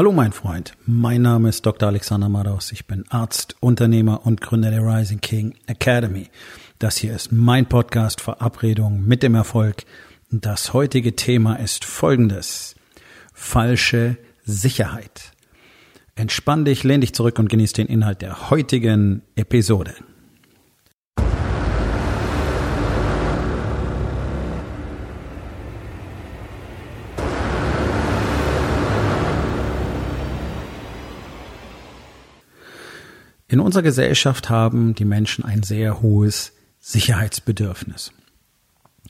Hallo 0.00 0.12
mein 0.12 0.32
Freund, 0.32 0.72
mein 0.86 1.20
Name 1.20 1.50
ist 1.50 1.66
Dr. 1.66 1.86
Alexander 1.86 2.30
Madaus. 2.30 2.72
Ich 2.72 2.86
bin 2.86 3.04
Arzt, 3.10 3.56
Unternehmer 3.60 4.24
und 4.24 4.40
Gründer 4.40 4.70
der 4.70 4.80
Rising 4.80 5.20
King 5.20 5.54
Academy. 5.66 6.30
Das 6.78 6.96
hier 6.96 7.14
ist 7.14 7.32
mein 7.32 7.66
Podcast 7.66 8.22
Verabredung 8.22 9.04
mit 9.06 9.22
dem 9.22 9.34
Erfolg. 9.34 9.84
Das 10.30 10.72
heutige 10.72 11.16
Thema 11.16 11.56
ist 11.56 11.84
folgendes. 11.84 12.76
Falsche 13.34 14.16
Sicherheit. 14.42 15.32
Entspann 16.14 16.64
dich, 16.64 16.82
lehn 16.82 17.02
dich 17.02 17.12
zurück 17.12 17.38
und 17.38 17.50
genieß 17.50 17.74
den 17.74 17.86
Inhalt 17.86 18.22
der 18.22 18.48
heutigen 18.48 19.20
Episode. 19.36 19.92
In 33.50 33.58
unserer 33.58 33.82
Gesellschaft 33.82 34.48
haben 34.48 34.94
die 34.94 35.04
Menschen 35.04 35.44
ein 35.44 35.64
sehr 35.64 36.00
hohes 36.02 36.52
Sicherheitsbedürfnis. 36.78 38.12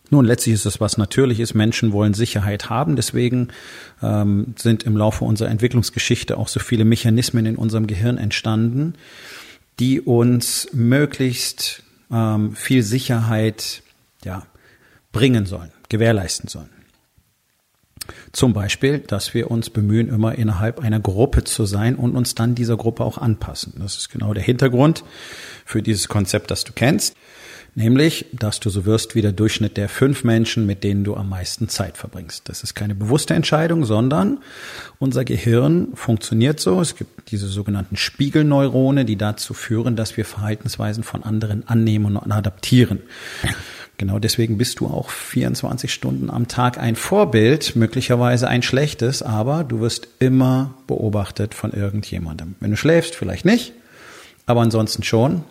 Nun, 0.09 0.25
letztlich 0.25 0.55
ist 0.55 0.65
es 0.65 0.81
was 0.81 0.97
Natürliches. 0.97 1.53
Menschen 1.53 1.93
wollen 1.93 2.15
Sicherheit 2.15 2.71
haben. 2.71 2.97
Deswegen 2.97 3.49
ähm, 4.03 4.55
sind 4.57 4.85
im 4.85 4.97
Laufe 4.97 5.27
unserer 5.27 5.51
Entwicklungsgeschichte 5.51 6.39
auch 6.39 6.49
so 6.49 6.59
viele 6.59 6.87
Mechanismen 6.87 7.45
in 7.45 7.57
unserem 7.57 7.87
Gehirn 7.87 8.17
entstanden, 8.17 8.95
die 9.79 10.01
uns 10.01 10.69
möglichst 10.73 11.83
ähm, 12.11 12.57
viel 12.57 12.83
Sicherheit 12.83 13.83
ja, 14.25 14.47
bringen 15.13 15.45
sollen, 15.45 15.71
gewährleisten 15.91 16.49
sollen. 16.49 16.71
Zum 18.33 18.53
Beispiel, 18.53 18.99
dass 18.99 19.35
wir 19.35 19.51
uns 19.51 19.71
bemühen, 19.71 20.09
immer 20.09 20.35
innerhalb 20.35 20.81
einer 20.81 21.01
Gruppe 21.01 21.45
zu 21.45 21.65
sein 21.65 21.97
und 21.97 22.17
uns 22.17 22.35
dann 22.35 22.55
dieser 22.55 22.77
Gruppe 22.77 23.05
auch 23.05 23.19
anpassen. 23.19 23.75
Das 23.79 23.97
ist 23.97 24.11
genau 24.11 24.35
der 24.35 24.43
Hintergrund 24.43 25.05
für 25.65 25.83
dieses 25.83 26.09
Konzept, 26.09 26.51
das 26.51 26.65
du 26.65 26.73
kennst. 26.73 27.17
Nämlich, 27.77 28.27
dass 28.33 28.59
du 28.59 28.69
so 28.69 28.85
wirst 28.85 29.15
wie 29.15 29.23
der 29.23 29.31
Durchschnitt 29.31 29.77
der 29.77 29.89
fünf 29.89 30.25
Menschen, 30.25 30.67
mit 30.67 30.83
denen 30.83 31.05
du 31.05 31.15
am 31.15 31.29
meisten 31.29 31.69
Zeit 31.69 31.97
verbringst. 31.97 32.49
Das 32.49 32.65
ist 32.65 32.75
keine 32.75 32.97
bewusste 32.97 33.35
Entscheidung, 33.35 33.85
sondern 33.85 34.39
unser 34.99 35.25
Gehirn 35.25 35.89
funktioniert 35.95 36.59
so. 36.59 36.81
Es 36.81 36.97
gibt 36.97 37.31
diese 37.31 37.47
sogenannten 37.47 37.97
Spiegelneurone, 37.97 39.05
die 39.05 39.17
dazu 39.17 39.55
führen, 39.55 39.95
dass 39.95 40.17
wir 40.17 40.25
Verhaltensweisen 40.25 41.05
von 41.05 41.23
anderen 41.23 41.67
annehmen 41.69 42.17
und 42.17 42.33
adaptieren. 42.33 43.01
Genau 44.01 44.19
deswegen 44.19 44.57
bist 44.57 44.81
du 44.81 44.87
auch 44.87 45.11
24 45.11 45.93
Stunden 45.93 46.31
am 46.31 46.49
Tag 46.49 46.79
ein 46.79 46.97
Vorbild, 46.97 47.77
möglicherweise 47.77 48.49
ein 48.49 48.63
schlechtes, 48.63 49.23
aber 49.23 49.63
du 49.63 49.81
wirst 49.81 50.09
immer 50.21 50.73
beobachtet 50.87 51.53
von 51.53 51.75
irgendjemandem. 51.75 52.55
Wenn 52.61 52.71
du 52.71 52.79
schläfst, 52.79 53.15
vielleicht 53.15 53.45
nicht, 53.45 53.75
aber 54.47 54.63
ansonsten 54.63 55.03
schon. 55.03 55.45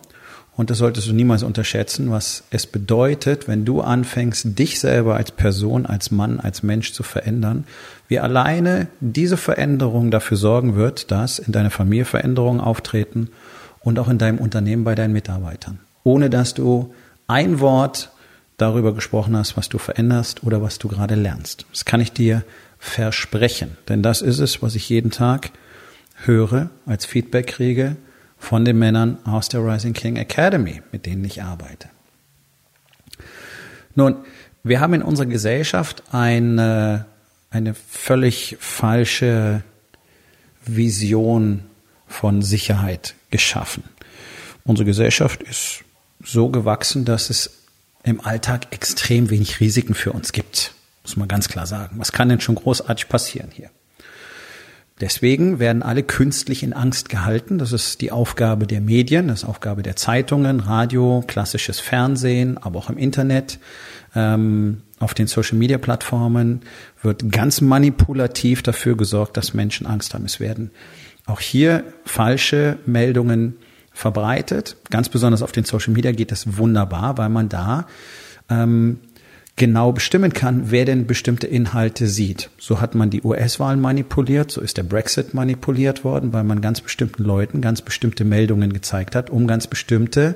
Und 0.56 0.68
das 0.68 0.78
solltest 0.78 1.06
du 1.06 1.12
niemals 1.12 1.44
unterschätzen, 1.44 2.10
was 2.10 2.42
es 2.50 2.66
bedeutet, 2.66 3.46
wenn 3.46 3.64
du 3.64 3.82
anfängst, 3.82 4.58
dich 4.58 4.80
selber 4.80 5.14
als 5.14 5.30
Person, 5.30 5.86
als 5.86 6.10
Mann, 6.10 6.40
als 6.40 6.64
Mensch 6.64 6.92
zu 6.92 7.04
verändern, 7.04 7.68
wie 8.08 8.18
alleine 8.18 8.88
diese 8.98 9.36
Veränderung 9.36 10.10
dafür 10.10 10.36
sorgen 10.36 10.74
wird, 10.74 11.12
dass 11.12 11.38
in 11.38 11.52
deiner 11.52 11.70
Familie 11.70 12.04
Veränderungen 12.04 12.60
auftreten 12.60 13.28
und 13.78 14.00
auch 14.00 14.08
in 14.08 14.18
deinem 14.18 14.38
Unternehmen 14.38 14.82
bei 14.82 14.96
deinen 14.96 15.12
Mitarbeitern. 15.12 15.78
Ohne 16.02 16.30
dass 16.30 16.52
du 16.52 16.92
ein 17.28 17.60
Wort 17.60 18.10
darüber 18.60 18.94
gesprochen 18.94 19.36
hast, 19.36 19.56
was 19.56 19.68
du 19.68 19.78
veränderst 19.78 20.44
oder 20.44 20.62
was 20.62 20.78
du 20.78 20.88
gerade 20.88 21.14
lernst. 21.14 21.66
Das 21.70 21.84
kann 21.84 22.00
ich 22.00 22.12
dir 22.12 22.44
versprechen, 22.78 23.76
denn 23.88 24.02
das 24.02 24.22
ist 24.22 24.38
es, 24.38 24.62
was 24.62 24.74
ich 24.74 24.88
jeden 24.88 25.10
Tag 25.10 25.50
höre, 26.24 26.70
als 26.86 27.04
Feedback 27.04 27.46
kriege 27.46 27.96
von 28.38 28.64
den 28.64 28.78
Männern 28.78 29.18
aus 29.24 29.48
der 29.48 29.64
Rising 29.64 29.92
King 29.92 30.16
Academy, 30.16 30.82
mit 30.92 31.06
denen 31.06 31.24
ich 31.24 31.42
arbeite. 31.42 31.90
Nun, 33.94 34.16
wir 34.62 34.80
haben 34.80 34.94
in 34.94 35.02
unserer 35.02 35.26
Gesellschaft 35.26 36.02
eine, 36.12 37.06
eine 37.50 37.74
völlig 37.74 38.56
falsche 38.60 39.62
Vision 40.64 41.64
von 42.06 42.42
Sicherheit 42.42 43.14
geschaffen. 43.30 43.84
Unsere 44.64 44.86
Gesellschaft 44.86 45.42
ist 45.42 45.84
so 46.22 46.48
gewachsen, 46.48 47.04
dass 47.04 47.30
es 47.30 47.59
im 48.02 48.20
Alltag 48.20 48.68
extrem 48.70 49.30
wenig 49.30 49.60
Risiken 49.60 49.94
für 49.94 50.12
uns 50.12 50.32
gibt. 50.32 50.74
Muss 51.02 51.16
man 51.16 51.28
ganz 51.28 51.48
klar 51.48 51.66
sagen. 51.66 51.98
Was 51.98 52.12
kann 52.12 52.28
denn 52.28 52.40
schon 52.40 52.54
großartig 52.54 53.08
passieren 53.08 53.50
hier? 53.52 53.70
Deswegen 55.00 55.58
werden 55.58 55.82
alle 55.82 56.02
künstlich 56.02 56.62
in 56.62 56.74
Angst 56.74 57.08
gehalten. 57.08 57.56
Das 57.56 57.72
ist 57.72 58.02
die 58.02 58.12
Aufgabe 58.12 58.66
der 58.66 58.82
Medien, 58.82 59.28
das 59.28 59.42
ist 59.42 59.48
Aufgabe 59.48 59.82
der 59.82 59.96
Zeitungen, 59.96 60.60
Radio, 60.60 61.24
klassisches 61.26 61.80
Fernsehen, 61.80 62.58
aber 62.58 62.78
auch 62.78 62.90
im 62.90 62.98
Internet. 62.98 63.58
Ähm, 64.14 64.82
auf 64.98 65.14
den 65.14 65.26
Social-Media-Plattformen 65.26 66.60
wird 67.00 67.32
ganz 67.32 67.62
manipulativ 67.62 68.62
dafür 68.62 68.94
gesorgt, 68.94 69.38
dass 69.38 69.54
Menschen 69.54 69.86
Angst 69.86 70.12
haben. 70.12 70.26
Es 70.26 70.38
werden 70.38 70.70
auch 71.24 71.40
hier 71.40 71.84
falsche 72.04 72.76
Meldungen 72.84 73.56
verbreitet. 74.00 74.76
Ganz 74.88 75.08
besonders 75.08 75.42
auf 75.42 75.52
den 75.52 75.64
Social 75.64 75.92
Media 75.92 76.12
geht 76.12 76.32
das 76.32 76.56
wunderbar, 76.56 77.18
weil 77.18 77.28
man 77.28 77.50
da 77.50 77.86
ähm, 78.48 78.98
genau 79.56 79.92
bestimmen 79.92 80.32
kann, 80.32 80.70
wer 80.70 80.86
denn 80.86 81.06
bestimmte 81.06 81.46
Inhalte 81.46 82.06
sieht. 82.06 82.48
So 82.58 82.80
hat 82.80 82.94
man 82.94 83.10
die 83.10 83.22
US-Wahlen 83.22 83.78
manipuliert, 83.78 84.50
so 84.50 84.62
ist 84.62 84.78
der 84.78 84.84
Brexit 84.84 85.34
manipuliert 85.34 86.02
worden, 86.02 86.32
weil 86.32 86.44
man 86.44 86.62
ganz 86.62 86.80
bestimmten 86.80 87.24
Leuten 87.24 87.60
ganz 87.60 87.82
bestimmte 87.82 88.24
Meldungen 88.24 88.72
gezeigt 88.72 89.14
hat, 89.14 89.28
um 89.28 89.46
ganz 89.46 89.66
bestimmte 89.66 90.34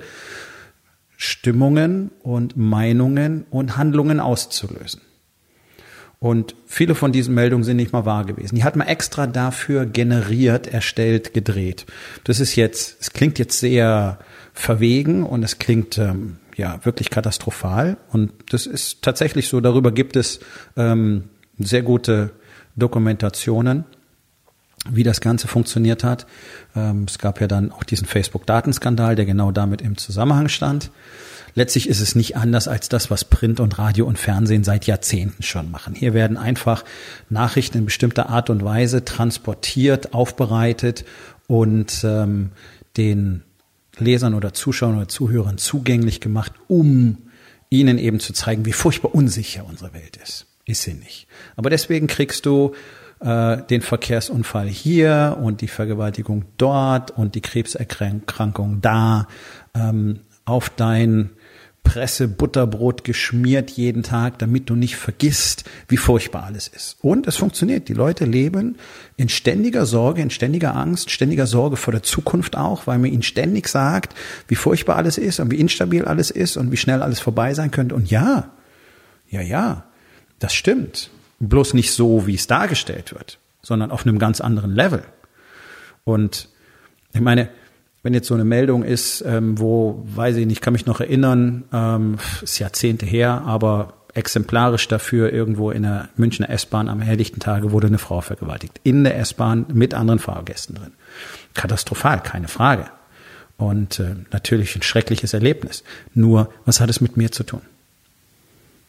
Stimmungen 1.17 2.11
und 2.23 2.59
Meinungen 2.59 3.47
und 3.51 3.79
Handlungen 3.79 4.21
auszulösen. 4.21 5.01
Und 6.25 6.55
viele 6.65 6.95
von 6.95 7.13
diesen 7.13 7.35
Meldungen 7.35 7.65
sind 7.65 7.77
nicht 7.77 7.93
mal 7.93 8.07
wahr 8.07 8.25
gewesen. 8.25 8.55
Die 8.57 8.65
hat 8.65 8.77
man 8.77 8.87
extra 8.87 9.27
dafür 9.27 9.85
generiert, 9.85 10.67
erstellt, 10.67 11.35
gedreht. 11.35 11.85
Das 12.25 12.41
ist 12.41 12.57
jetzt, 12.57 12.97
es 12.99 13.13
klingt 13.13 13.39
jetzt 13.39 13.61
sehr 13.61 14.19
verwegen 14.55 15.25
und 15.25 15.43
es 15.43 15.59
klingt 15.59 15.99
ähm, 15.99 16.39
ja 16.57 16.81
wirklich 16.83 17.11
katastrophal. 17.11 17.99
Und 18.11 18.33
das 18.49 18.65
ist 18.65 19.03
tatsächlich 19.03 19.49
so. 19.49 19.61
Darüber 19.61 19.93
gibt 19.93 20.17
es 20.17 20.41
ähm, 20.79 21.25
sehr 21.59 21.83
gute 21.83 22.31
Dokumentationen 22.75 23.85
wie 24.91 25.03
das 25.03 25.21
Ganze 25.21 25.49
funktioniert 25.49 26.05
hat. 26.05 26.27
Ähm, 26.77 27.05
es 27.09 27.19
gab 27.19 27.41
ja 27.41 27.47
dann 27.47 27.73
auch 27.73 27.85
diesen 27.85 28.07
Facebook-Datenskandal, 28.07 29.15
der 29.15 29.25
genau 29.25 29.51
damit 29.51 29.81
im 29.81 29.97
Zusammenhang 29.97 30.49
stand. 30.49 30.91
Letztlich 31.55 31.89
ist 31.89 32.01
es 32.01 32.15
nicht 32.15 32.37
anders 32.37 32.67
als 32.67 32.89
das, 32.89 33.11
was 33.11 33.25
Print 33.25 33.61
und 33.61 33.79
Radio 33.79 34.07
und 34.07 34.19
Fernsehen 34.19 34.65
seit 34.65 34.87
Jahrzehnten 34.87 35.43
schon 35.43 35.71
machen. 35.71 35.95
Hier 35.95 36.13
werden 36.13 36.37
einfach 36.37 36.85
Nachrichten 37.31 37.79
in 37.79 37.85
bestimmter 37.85 38.29
Art 38.29 38.51
und 38.51 38.65
Weise 38.65 39.05
transportiert, 39.05 40.15
aufbereitet 40.15 41.05
und 41.47 42.03
ähm, 42.05 42.51
den 42.97 43.43
Lesern 43.99 44.35
oder 44.35 44.53
Zuschauern 44.53 44.97
oder 44.97 45.09
Zuhörern 45.09 45.59
zugänglich 45.59 46.21
gemacht, 46.21 46.53
um 46.67 47.19
ihnen 47.71 47.99
eben 47.99 48.19
zu 48.19 48.33
zeigen, 48.33 48.65
wie 48.67 48.73
furchtbar 48.73 49.15
unsicher 49.15 49.65
unsere 49.65 49.93
Welt 49.95 50.19
ist. 50.23 50.47
Ist 50.67 50.83
sie 50.83 50.95
nicht. 50.95 51.29
Aber 51.57 51.71
deswegen 51.71 52.07
kriegst 52.07 52.47
du 52.47 52.75
äh, 53.21 53.59
den 53.63 53.83
Verkehrsunfall 53.83 54.67
hier 54.67 55.39
und 55.41 55.61
die 55.61 55.69
Vergewaltigung 55.69 56.45
dort 56.57 57.11
und 57.13 57.35
die 57.35 57.43
Krebserkrankung 57.43 58.81
da 58.81 59.29
ähm, 59.75 60.21
auf 60.45 60.71
dein 60.71 61.31
Presse 61.85 62.27
Butterbrot 62.27 63.05
geschmiert 63.05 63.71
jeden 63.71 64.03
Tag, 64.03 64.39
damit 64.39 64.69
du 64.69 64.75
nicht 64.75 64.97
vergisst, 64.97 65.65
wie 65.87 65.97
furchtbar 65.97 66.43
alles 66.43 66.67
ist. 66.67 66.97
Und 67.03 67.29
es 67.29 67.37
funktioniert. 67.37 67.89
Die 67.89 67.95
Leute 67.95 68.25
leben 68.25 68.79
in 69.17 69.29
ständiger 69.29 69.87
Sorge, 69.87 70.21
in 70.23 70.31
ständiger 70.31 70.75
Angst, 70.75 71.11
ständiger 71.11 71.47
Sorge 71.47 71.77
vor 71.77 71.93
der 71.93 72.03
Zukunft 72.03 72.57
auch, 72.57 72.89
weil 72.89 72.99
man 72.99 73.13
ihnen 73.13 73.23
ständig 73.23 73.69
sagt, 73.69 74.15
wie 74.49 74.57
furchtbar 74.57 74.97
alles 74.97 75.19
ist 75.19 75.39
und 75.39 75.53
wie 75.53 75.61
instabil 75.61 76.05
alles 76.05 76.33
ist 76.33 76.57
und 76.57 76.73
wie 76.73 76.77
schnell 76.77 77.03
alles 77.03 77.21
vorbei 77.21 77.55
sein 77.55 77.71
könnte. 77.71 77.95
Und 77.95 78.11
ja, 78.11 78.51
ja, 79.29 79.41
ja, 79.43 79.85
das 80.41 80.55
stimmt. 80.55 81.11
Bloß 81.39 81.75
nicht 81.75 81.93
so, 81.93 82.27
wie 82.27 82.35
es 82.35 82.47
dargestellt 82.47 83.15
wird, 83.15 83.39
sondern 83.63 83.91
auf 83.91 84.07
einem 84.07 84.19
ganz 84.19 84.41
anderen 84.41 84.75
Level. 84.75 85.05
Und 86.03 86.49
ich 87.13 87.21
meine, 87.21 87.51
wenn 88.05 88.15
jetzt 88.15 88.29
so 88.29 88.35
eine 88.35 88.45
Meldung 88.45 88.85
ist, 88.85 89.25
ähm, 89.27 89.59
wo, 89.59 90.05
weiß 90.15 90.37
ich 90.37 90.47
nicht, 90.47 90.61
kann 90.61 90.75
mich 90.75 90.87
noch 90.87 91.01
erinnern, 91.01 91.65
ähm, 91.73 92.19
ist 92.43 92.59
Jahrzehnte 92.61 93.07
her, 93.07 93.43
aber 93.47 93.95
exemplarisch 94.13 94.87
dafür 94.87 95.33
irgendwo 95.33 95.71
in 95.71 95.83
der 95.83 96.11
Münchner 96.17 96.51
S-Bahn 96.51 96.89
am 96.89 97.01
helllichten 97.01 97.41
Tage 97.41 97.73
wurde 97.73 97.89
eine 97.89 97.99
Frau 97.99 98.21
vergewaltigt. 98.21 98.79
In 98.85 99.05
der 99.05 99.19
S-Bahn 99.19 99.67
mit 99.73 99.95
anderen 99.95 100.21
Fahrgästen 100.21 100.77
drin. 100.77 100.93
Katastrophal, 101.55 102.23
keine 102.23 102.47
Frage. 102.47 102.87
Und 103.57 103.99
äh, 104.01 104.15
natürlich 104.31 104.77
ein 104.77 104.83
schreckliches 104.83 105.33
Erlebnis. 105.33 105.83
Nur, 106.13 106.53
was 106.67 106.81
hat 106.81 106.91
es 106.91 107.01
mit 107.01 107.17
mir 107.17 107.33
zu 107.33 107.43
tun? 107.43 107.63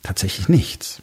Tatsächlich 0.03 0.49
nichts. 0.49 1.01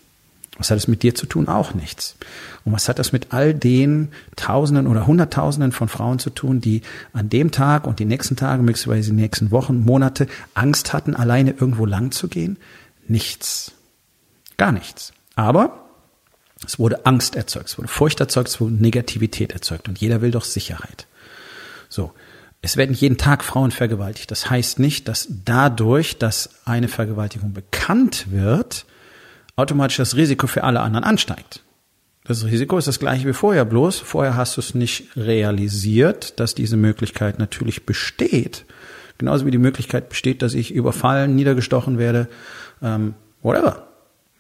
Was 0.58 0.70
hat 0.70 0.76
es 0.76 0.86
mit 0.86 1.02
dir 1.02 1.14
zu 1.14 1.26
tun? 1.26 1.48
Auch 1.48 1.74
nichts. 1.74 2.16
Und 2.64 2.72
was 2.72 2.88
hat 2.88 2.98
das 2.98 3.12
mit 3.12 3.32
all 3.32 3.54
den 3.54 4.08
Tausenden 4.36 4.86
oder 4.86 5.06
Hunderttausenden 5.06 5.72
von 5.72 5.88
Frauen 5.88 6.18
zu 6.18 6.30
tun, 6.30 6.60
die 6.60 6.82
an 7.12 7.30
dem 7.30 7.50
Tag 7.50 7.86
und 7.86 7.98
die 7.98 8.04
nächsten 8.04 8.36
Tage, 8.36 8.62
möglicherweise 8.62 9.10
die 9.10 9.16
nächsten 9.16 9.50
Wochen, 9.50 9.80
Monate 9.80 10.26
Angst 10.54 10.92
hatten, 10.92 11.16
alleine 11.16 11.52
irgendwo 11.52 11.86
lang 11.86 12.10
zu 12.10 12.28
gehen? 12.28 12.58
Nichts. 13.08 13.72
Gar 14.58 14.72
nichts. 14.72 15.12
Aber 15.34 15.86
es 16.64 16.78
wurde 16.78 17.06
Angst 17.06 17.34
erzeugt, 17.34 17.68
es 17.68 17.78
wurde 17.78 17.88
Furcht 17.88 18.20
erzeugt, 18.20 18.48
es 18.48 18.60
wurde 18.60 18.74
Negativität 18.74 19.52
erzeugt 19.52 19.88
und 19.88 19.98
jeder 19.98 20.20
will 20.20 20.30
doch 20.30 20.44
Sicherheit. 20.44 21.06
So. 21.88 22.12
Es 22.64 22.76
werden 22.76 22.94
jeden 22.94 23.18
Tag 23.18 23.42
Frauen 23.42 23.72
vergewaltigt. 23.72 24.30
Das 24.30 24.48
heißt 24.48 24.78
nicht, 24.78 25.08
dass 25.08 25.26
dadurch, 25.44 26.18
dass 26.18 26.50
eine 26.64 26.86
Vergewaltigung 26.86 27.52
bekannt 27.52 28.30
wird, 28.30 28.86
automatisch 29.56 29.96
das 29.96 30.16
Risiko 30.16 30.46
für 30.46 30.64
alle 30.64 30.80
anderen 30.80 31.04
ansteigt. 31.04 31.62
Das 32.24 32.44
Risiko 32.44 32.78
ist 32.78 32.86
das 32.86 33.00
gleiche 33.00 33.26
wie 33.26 33.32
vorher, 33.32 33.64
bloß 33.64 33.98
vorher 33.98 34.36
hast 34.36 34.56
du 34.56 34.60
es 34.60 34.74
nicht 34.74 35.16
realisiert, 35.16 36.38
dass 36.38 36.54
diese 36.54 36.76
Möglichkeit 36.76 37.38
natürlich 37.38 37.84
besteht. 37.84 38.64
Genauso 39.18 39.44
wie 39.44 39.50
die 39.50 39.58
Möglichkeit 39.58 40.08
besteht, 40.08 40.42
dass 40.42 40.54
ich 40.54 40.72
überfallen, 40.72 41.34
niedergestochen 41.34 41.98
werde, 41.98 42.28
ähm, 42.80 43.14
whatever. 43.42 43.88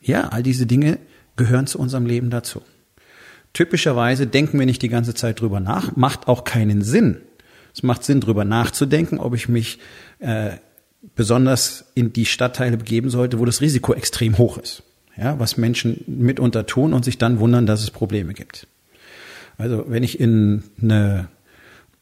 Ja, 0.00 0.28
all 0.28 0.42
diese 0.42 0.66
Dinge 0.66 0.98
gehören 1.36 1.66
zu 1.66 1.78
unserem 1.78 2.06
Leben 2.06 2.30
dazu. 2.30 2.62
Typischerweise 3.52 4.26
denken 4.26 4.58
wir 4.58 4.66
nicht 4.66 4.82
die 4.82 4.88
ganze 4.88 5.14
Zeit 5.14 5.40
drüber 5.40 5.60
nach, 5.60 5.96
macht 5.96 6.28
auch 6.28 6.44
keinen 6.44 6.82
Sinn. 6.82 7.20
Es 7.74 7.82
macht 7.82 8.04
Sinn, 8.04 8.20
drüber 8.20 8.44
nachzudenken, 8.44 9.18
ob 9.18 9.34
ich 9.34 9.48
mich 9.48 9.78
äh, 10.20 10.52
besonders 11.14 11.86
in 11.94 12.12
die 12.12 12.26
Stadtteile 12.26 12.76
begeben 12.76 13.10
sollte, 13.10 13.38
wo 13.38 13.44
das 13.44 13.60
Risiko 13.60 13.92
extrem 13.92 14.38
hoch 14.38 14.58
ist. 14.58 14.82
Ja, 15.16 15.38
was 15.38 15.56
Menschen 15.56 16.04
mitunter 16.06 16.66
tun 16.66 16.94
und 16.94 17.04
sich 17.04 17.18
dann 17.18 17.38
wundern, 17.38 17.66
dass 17.66 17.82
es 17.82 17.90
Probleme 17.90 18.32
gibt. 18.32 18.66
Also 19.58 19.84
wenn 19.88 20.02
ich 20.02 20.18
in 20.18 20.64
eine 20.80 21.28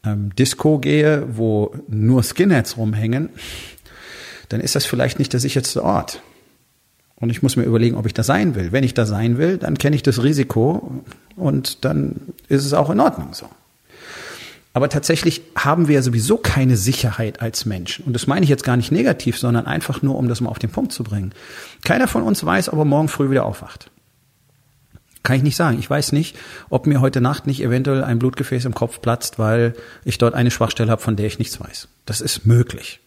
ähm, 0.05 0.33
Disco 0.35 0.79
gehe, 0.79 1.25
wo 1.35 1.75
nur 1.87 2.23
Skinheads 2.23 2.77
rumhängen, 2.77 3.29
dann 4.49 4.61
ist 4.61 4.75
das 4.75 4.85
vielleicht 4.85 5.19
nicht 5.19 5.33
der 5.33 5.39
sicherste 5.39 5.83
Ort. 5.83 6.21
Und 7.15 7.29
ich 7.29 7.43
muss 7.43 7.55
mir 7.55 7.63
überlegen, 7.63 7.97
ob 7.97 8.07
ich 8.07 8.13
da 8.13 8.23
sein 8.23 8.55
will. 8.55 8.71
Wenn 8.71 8.83
ich 8.83 8.93
da 8.93 9.05
sein 9.05 9.37
will, 9.37 9.57
dann 9.57 9.77
kenne 9.77 9.95
ich 9.95 10.03
das 10.03 10.23
Risiko 10.23 11.03
und 11.35 11.85
dann 11.85 12.15
ist 12.47 12.65
es 12.65 12.73
auch 12.73 12.89
in 12.89 12.99
Ordnung 12.99 13.33
so. 13.33 13.47
Aber 14.73 14.87
tatsächlich 14.87 15.41
haben 15.55 15.87
wir 15.87 15.95
ja 15.95 16.01
sowieso 16.01 16.37
keine 16.37 16.77
Sicherheit 16.77 17.41
als 17.41 17.65
Menschen. 17.65 18.05
Und 18.05 18.13
das 18.13 18.27
meine 18.27 18.43
ich 18.43 18.49
jetzt 18.49 18.63
gar 18.63 18.77
nicht 18.77 18.91
negativ, 18.91 19.37
sondern 19.37 19.65
einfach 19.65 20.01
nur, 20.01 20.15
um 20.15 20.29
das 20.29 20.39
mal 20.39 20.49
auf 20.49 20.59
den 20.59 20.69
Punkt 20.69 20.93
zu 20.93 21.03
bringen. 21.03 21.33
Keiner 21.83 22.07
von 22.07 22.23
uns 22.23 22.43
weiß, 22.43 22.71
ob 22.71 22.79
er 22.79 22.85
morgen 22.85 23.09
früh 23.09 23.29
wieder 23.29 23.45
aufwacht. 23.45 23.91
Kann 25.23 25.35
ich 25.35 25.43
nicht 25.43 25.57
sagen. 25.57 25.77
Ich 25.77 25.89
weiß 25.89 26.13
nicht, 26.13 26.37
ob 26.69 26.87
mir 26.87 27.01
heute 27.01 27.21
Nacht 27.21 27.47
nicht 27.47 27.61
eventuell 27.61 28.03
ein 28.03 28.17
Blutgefäß 28.17 28.65
im 28.65 28.73
Kopf 28.73 29.01
platzt, 29.01 29.37
weil 29.37 29.75
ich 30.05 30.17
dort 30.17 30.33
eine 30.33 30.51
Schwachstelle 30.51 30.89
habe, 30.89 31.01
von 31.01 31.15
der 31.15 31.27
ich 31.27 31.37
nichts 31.37 31.59
weiß. 31.59 31.89
Das 32.05 32.21
ist 32.21 32.45
möglich. 32.45 33.01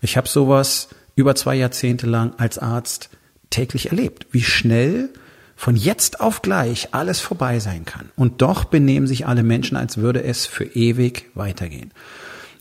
Ich 0.00 0.16
habe 0.16 0.28
sowas 0.28 0.88
über 1.14 1.34
zwei 1.36 1.54
Jahrzehnte 1.54 2.06
lang 2.06 2.34
als 2.38 2.58
Arzt 2.58 3.08
täglich 3.50 3.90
erlebt, 3.90 4.26
wie 4.32 4.42
schnell 4.42 5.10
von 5.56 5.76
jetzt 5.76 6.20
auf 6.20 6.42
gleich 6.42 6.88
alles 6.92 7.20
vorbei 7.20 7.58
sein 7.60 7.84
kann. 7.84 8.10
Und 8.16 8.42
doch 8.42 8.64
benehmen 8.64 9.06
sich 9.06 9.26
alle 9.26 9.42
Menschen, 9.42 9.76
als 9.76 9.98
würde 9.98 10.22
es 10.22 10.46
für 10.46 10.64
ewig 10.64 11.30
weitergehen. 11.34 11.92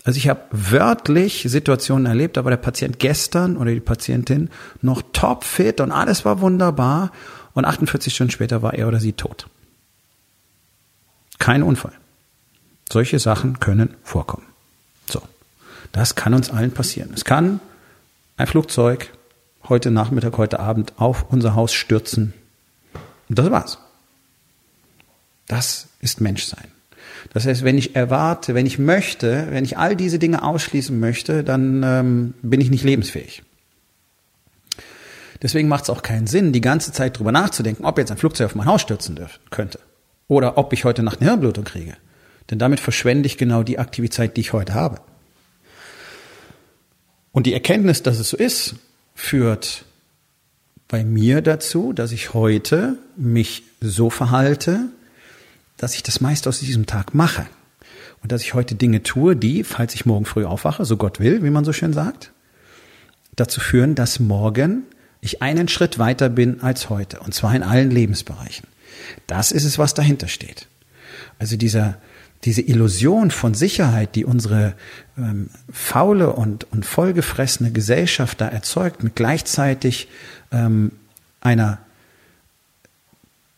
Also 0.03 0.17
ich 0.17 0.27
habe 0.27 0.41
wörtlich 0.51 1.45
Situationen 1.47 2.05
erlebt, 2.05 2.35
da 2.35 2.43
war 2.43 2.51
der 2.51 2.57
Patient 2.57 2.99
gestern 2.99 3.55
oder 3.55 3.71
die 3.71 3.79
Patientin 3.79 4.49
noch 4.81 5.01
topfit 5.13 5.79
und 5.79 5.91
alles 5.91 6.25
war 6.25 6.41
wunderbar 6.41 7.11
und 7.53 7.65
48 7.65 8.13
Stunden 8.13 8.31
später 8.31 8.61
war 8.61 8.73
er 8.73 8.87
oder 8.87 8.99
sie 8.99 9.13
tot. 9.13 9.47
Kein 11.39 11.63
Unfall. 11.63 11.93
Solche 12.91 13.17
Sachen 13.19 13.59
können 13.59 13.95
vorkommen. 14.03 14.45
So. 15.09 15.21
Das 15.93 16.15
kann 16.15 16.33
uns 16.33 16.49
allen 16.49 16.71
passieren. 16.71 17.11
Es 17.13 17.23
kann 17.23 17.59
ein 18.35 18.47
Flugzeug 18.47 19.09
heute 19.69 19.89
Nachmittag, 19.89 20.37
heute 20.37 20.59
Abend 20.59 20.93
auf 20.97 21.25
unser 21.29 21.55
Haus 21.55 21.73
stürzen. 21.73 22.33
Und 23.29 23.39
das 23.39 23.51
war's. 23.51 23.77
Das 25.47 25.87
ist 25.99 26.21
Menschsein. 26.21 26.67
Das 27.31 27.45
heißt, 27.45 27.63
wenn 27.63 27.77
ich 27.77 27.95
erwarte, 27.95 28.53
wenn 28.53 28.65
ich 28.65 28.79
möchte, 28.79 29.47
wenn 29.49 29.63
ich 29.63 29.77
all 29.77 29.95
diese 29.95 30.19
Dinge 30.19 30.43
ausschließen 30.43 30.99
möchte, 30.99 31.43
dann 31.43 31.83
ähm, 31.83 32.33
bin 32.41 32.59
ich 32.59 32.69
nicht 32.69 32.83
lebensfähig. 32.83 33.43
Deswegen 35.41 35.67
macht 35.67 35.83
es 35.83 35.89
auch 35.89 36.01
keinen 36.01 36.27
Sinn, 36.27 36.53
die 36.53 36.61
ganze 36.61 36.91
Zeit 36.91 37.17
drüber 37.17 37.31
nachzudenken, 37.31 37.85
ob 37.85 37.97
jetzt 37.97 38.11
ein 38.11 38.17
Flugzeug 38.17 38.47
auf 38.47 38.55
mein 38.55 38.67
Haus 38.67 38.81
stürzen 38.81 39.15
dürfen, 39.15 39.39
könnte. 39.49 39.79
Oder 40.27 40.57
ob 40.57 40.71
ich 40.73 40.85
heute 40.85 41.03
Nacht 41.03 41.19
eine 41.19 41.29
Hirnblutung 41.29 41.65
kriege. 41.65 41.97
Denn 42.49 42.59
damit 42.59 42.79
verschwende 42.79 43.27
ich 43.27 43.37
genau 43.37 43.63
die 43.63 43.79
Aktivität, 43.79 44.37
die 44.37 44.41
ich 44.41 44.53
heute 44.53 44.73
habe. 44.73 45.01
Und 47.31 47.45
die 47.45 47.53
Erkenntnis, 47.53 48.03
dass 48.03 48.19
es 48.19 48.29
so 48.29 48.37
ist, 48.37 48.75
führt 49.15 49.85
bei 50.93 51.03
mir 51.03 51.41
dazu, 51.41 51.91
dass 51.91 52.11
ich 52.11 52.35
heute 52.35 52.99
mich 53.17 53.63
so 53.81 54.11
verhalte, 54.11 54.89
dass 55.75 55.95
ich 55.95 56.03
das 56.03 56.21
meiste 56.21 56.47
aus 56.47 56.59
diesem 56.59 56.85
Tag 56.85 57.15
mache. 57.15 57.47
Und 58.21 58.31
dass 58.31 58.43
ich 58.43 58.53
heute 58.53 58.75
Dinge 58.75 59.01
tue, 59.01 59.35
die, 59.35 59.63
falls 59.63 59.95
ich 59.95 60.05
morgen 60.05 60.25
früh 60.25 60.45
aufwache, 60.45 60.85
so 60.85 60.95
Gott 60.95 61.19
will, 61.19 61.41
wie 61.41 61.49
man 61.49 61.65
so 61.65 61.73
schön 61.73 61.93
sagt, 61.93 62.31
dazu 63.35 63.59
führen, 63.59 63.95
dass 63.95 64.19
morgen 64.19 64.83
ich 65.19 65.41
einen 65.41 65.67
Schritt 65.67 65.97
weiter 65.97 66.29
bin 66.29 66.61
als 66.61 66.91
heute. 66.91 67.21
Und 67.21 67.33
zwar 67.33 67.55
in 67.55 67.63
allen 67.63 67.89
Lebensbereichen. 67.89 68.67
Das 69.25 69.51
ist 69.51 69.63
es, 69.63 69.79
was 69.79 69.95
dahinter 69.95 70.27
steht. 70.27 70.67
Also 71.39 71.57
dieser, 71.57 71.97
diese 72.43 72.61
Illusion 72.61 73.31
von 73.31 73.53
Sicherheit, 73.53 74.15
die 74.15 74.25
unsere 74.25 74.73
ähm, 75.17 75.49
faule 75.71 76.33
und, 76.33 76.65
und 76.71 76.85
vollgefressene 76.85 77.71
Gesellschaft 77.71 78.41
da 78.41 78.47
erzeugt, 78.47 79.03
mit 79.03 79.15
gleichzeitig 79.15 80.09
ähm, 80.51 80.91
einer 81.41 81.79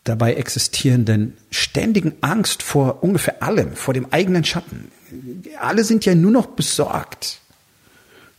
dabei 0.03 0.35
existierenden 0.35 1.35
ständigen 1.49 2.13
Angst 2.21 2.61
vor 2.61 3.03
ungefähr 3.03 3.41
allem, 3.41 3.73
vor 3.73 3.93
dem 3.93 4.13
eigenen 4.13 4.43
Schatten. 4.43 4.91
Alle 5.59 5.83
sind 5.83 6.05
ja 6.05 6.13
nur 6.13 6.31
noch 6.31 6.47
besorgt. 6.47 7.39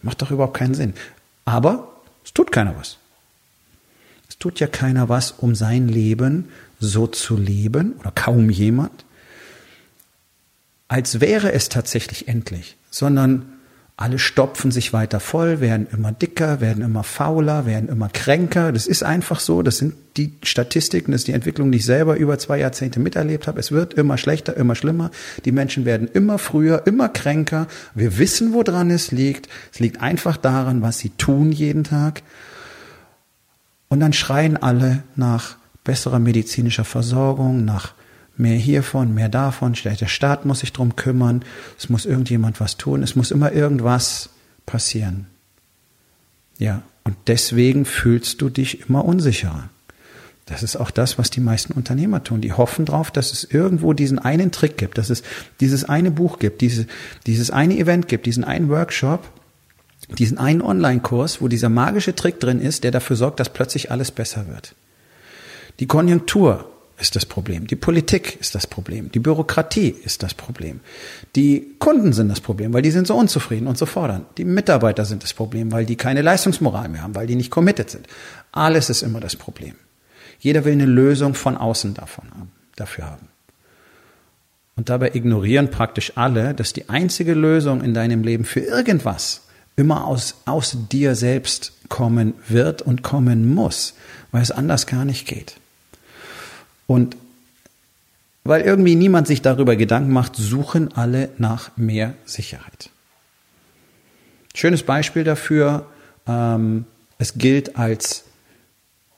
Macht 0.02 0.22
doch 0.22 0.30
überhaupt 0.30 0.56
keinen 0.56 0.74
Sinn. 0.74 0.94
Aber 1.44 1.88
es 2.24 2.32
tut 2.32 2.52
keiner 2.52 2.76
was. 2.76 2.98
Es 4.28 4.38
tut 4.38 4.60
ja 4.60 4.68
keiner 4.68 5.08
was, 5.08 5.32
um 5.32 5.56
sein 5.56 5.88
Leben 5.88 6.48
so 6.78 7.06
zu 7.06 7.36
leben, 7.36 7.94
oder 7.98 8.12
kaum 8.12 8.50
jemand, 8.50 9.05
als 10.88 11.20
wäre 11.20 11.52
es 11.52 11.68
tatsächlich 11.68 12.28
endlich, 12.28 12.76
sondern 12.90 13.56
alle 13.98 14.18
stopfen 14.18 14.70
sich 14.70 14.92
weiter 14.92 15.20
voll, 15.20 15.60
werden 15.60 15.86
immer 15.90 16.12
dicker, 16.12 16.60
werden 16.60 16.84
immer 16.84 17.02
fauler, 17.02 17.64
werden 17.64 17.88
immer 17.88 18.10
kränker. 18.10 18.70
Das 18.70 18.86
ist 18.86 19.02
einfach 19.02 19.40
so. 19.40 19.62
Das 19.62 19.78
sind 19.78 19.94
die 20.18 20.34
Statistiken, 20.42 21.12
das 21.12 21.22
ist 21.22 21.28
die 21.28 21.32
Entwicklung, 21.32 21.72
die 21.72 21.78
ich 21.78 21.86
selber 21.86 22.16
über 22.16 22.38
zwei 22.38 22.58
Jahrzehnte 22.58 23.00
miterlebt 23.00 23.46
habe. 23.46 23.58
Es 23.58 23.72
wird 23.72 23.94
immer 23.94 24.18
schlechter, 24.18 24.54
immer 24.54 24.74
schlimmer. 24.74 25.10
Die 25.46 25.52
Menschen 25.52 25.86
werden 25.86 26.08
immer 26.12 26.38
früher, 26.38 26.86
immer 26.86 27.08
kränker. 27.08 27.68
Wir 27.94 28.18
wissen, 28.18 28.52
woran 28.52 28.90
es 28.90 29.12
liegt. 29.12 29.48
Es 29.72 29.80
liegt 29.80 30.02
einfach 30.02 30.36
daran, 30.36 30.82
was 30.82 30.98
sie 30.98 31.10
tun 31.10 31.50
jeden 31.50 31.84
Tag. 31.84 32.22
Und 33.88 34.00
dann 34.00 34.12
schreien 34.12 34.58
alle 34.58 35.04
nach 35.14 35.56
besserer 35.84 36.18
medizinischer 36.18 36.84
Versorgung, 36.84 37.64
nach 37.64 37.94
mehr 38.38 38.56
hiervon, 38.56 39.14
mehr 39.14 39.28
davon, 39.28 39.74
der 39.84 40.06
Staat 40.06 40.44
muss 40.44 40.60
sich 40.60 40.72
drum 40.72 40.96
kümmern, 40.96 41.44
es 41.78 41.88
muss 41.88 42.06
irgendjemand 42.06 42.60
was 42.60 42.76
tun, 42.76 43.02
es 43.02 43.16
muss 43.16 43.30
immer 43.30 43.52
irgendwas 43.52 44.30
passieren. 44.66 45.26
Ja, 46.58 46.82
und 47.04 47.16
deswegen 47.26 47.84
fühlst 47.84 48.40
du 48.40 48.48
dich 48.48 48.88
immer 48.88 49.04
unsicherer. 49.04 49.68
Das 50.46 50.62
ist 50.62 50.76
auch 50.76 50.92
das, 50.92 51.18
was 51.18 51.30
die 51.30 51.40
meisten 51.40 51.72
Unternehmer 51.72 52.22
tun. 52.22 52.40
Die 52.40 52.52
hoffen 52.52 52.84
darauf, 52.84 53.10
dass 53.10 53.32
es 53.32 53.42
irgendwo 53.42 53.92
diesen 53.92 54.20
einen 54.20 54.52
Trick 54.52 54.78
gibt, 54.78 54.96
dass 54.96 55.10
es 55.10 55.24
dieses 55.60 55.84
eine 55.84 56.12
Buch 56.12 56.38
gibt, 56.38 56.60
diese, 56.60 56.86
dieses 57.26 57.50
eine 57.50 57.76
Event 57.76 58.06
gibt, 58.06 58.26
diesen 58.26 58.44
einen 58.44 58.68
Workshop, 58.68 59.28
diesen 60.18 60.38
einen 60.38 60.62
Online-Kurs, 60.62 61.42
wo 61.42 61.48
dieser 61.48 61.68
magische 61.68 62.14
Trick 62.14 62.38
drin 62.38 62.60
ist, 62.60 62.84
der 62.84 62.92
dafür 62.92 63.16
sorgt, 63.16 63.40
dass 63.40 63.52
plötzlich 63.52 63.90
alles 63.90 64.12
besser 64.12 64.46
wird. 64.46 64.76
Die 65.80 65.88
Konjunktur 65.88 66.70
ist 66.98 67.14
das 67.14 67.26
Problem. 67.26 67.66
Die 67.66 67.76
Politik 67.76 68.38
ist 68.40 68.54
das 68.54 68.66
Problem. 68.66 69.10
Die 69.12 69.18
Bürokratie 69.18 69.88
ist 69.88 70.22
das 70.22 70.32
Problem. 70.32 70.80
Die 71.34 71.74
Kunden 71.78 72.12
sind 72.12 72.28
das 72.28 72.40
Problem, 72.40 72.72
weil 72.72 72.82
die 72.82 72.90
sind 72.90 73.06
so 73.06 73.14
unzufrieden 73.14 73.66
und 73.66 73.76
so 73.76 73.84
fordern. 73.84 74.24
Die 74.38 74.44
Mitarbeiter 74.44 75.04
sind 75.04 75.22
das 75.22 75.34
Problem, 75.34 75.72
weil 75.72 75.84
die 75.84 75.96
keine 75.96 76.22
Leistungsmoral 76.22 76.88
mehr 76.88 77.02
haben, 77.02 77.14
weil 77.14 77.26
die 77.26 77.36
nicht 77.36 77.50
committed 77.50 77.90
sind. 77.90 78.06
Alles 78.52 78.88
ist 78.88 79.02
immer 79.02 79.20
das 79.20 79.36
Problem. 79.36 79.74
Jeder 80.38 80.64
will 80.64 80.72
eine 80.72 80.86
Lösung 80.86 81.34
von 81.34 81.56
außen 81.56 81.94
davon 81.94 82.30
haben, 82.30 82.52
dafür 82.76 83.06
haben. 83.06 83.28
Und 84.74 84.88
dabei 84.88 85.14
ignorieren 85.14 85.70
praktisch 85.70 86.12
alle, 86.16 86.54
dass 86.54 86.72
die 86.72 86.88
einzige 86.88 87.34
Lösung 87.34 87.82
in 87.82 87.94
deinem 87.94 88.22
Leben 88.22 88.44
für 88.44 88.60
irgendwas 88.60 89.42
immer 89.74 90.06
aus, 90.06 90.36
aus 90.46 90.76
dir 90.90 91.14
selbst 91.14 91.72
kommen 91.88 92.34
wird 92.48 92.82
und 92.82 93.02
kommen 93.02 93.54
muss, 93.54 93.94
weil 94.32 94.42
es 94.42 94.50
anders 94.50 94.86
gar 94.86 95.04
nicht 95.04 95.26
geht. 95.26 95.56
Und 96.86 97.16
weil 98.44 98.62
irgendwie 98.62 98.94
niemand 98.94 99.26
sich 99.26 99.42
darüber 99.42 99.76
Gedanken 99.76 100.12
macht, 100.12 100.36
suchen 100.36 100.92
alle 100.96 101.30
nach 101.38 101.76
mehr 101.76 102.14
Sicherheit. 102.24 102.90
Schönes 104.54 104.84
Beispiel 104.84 105.24
dafür, 105.24 105.86
ähm, 106.26 106.86
es 107.18 107.34
gilt 107.34 107.76
als 107.76 108.24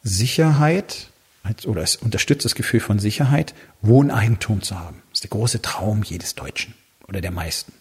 Sicherheit, 0.02 1.08
als, 1.42 1.66
oder 1.66 1.82
es 1.82 1.96
unterstützt 1.96 2.44
das 2.44 2.54
Gefühl 2.54 2.80
von 2.80 2.98
Sicherheit, 2.98 3.54
Wohneigentum 3.82 4.62
zu 4.62 4.78
haben. 4.78 5.02
Das 5.10 5.18
ist 5.18 5.24
der 5.24 5.30
große 5.30 5.62
Traum 5.62 6.02
jedes 6.02 6.34
Deutschen 6.34 6.74
oder 7.06 7.20
der 7.20 7.30
meisten. 7.30 7.72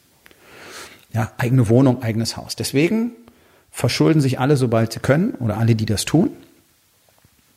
Ja, 1.14 1.32
eigene 1.38 1.70
Wohnung, 1.70 2.04
eigenes 2.04 2.36
Haus. 2.36 2.56
Deswegen 2.56 3.12
verschulden 3.72 4.22
sich 4.22 4.40
alle, 4.40 4.58
sobald 4.58 4.94
sie 4.94 5.00
können, 5.00 5.32
oder 5.36 5.58
alle, 5.58 5.76
die 5.76 5.86
das 5.86 6.06
tun. 6.06 6.32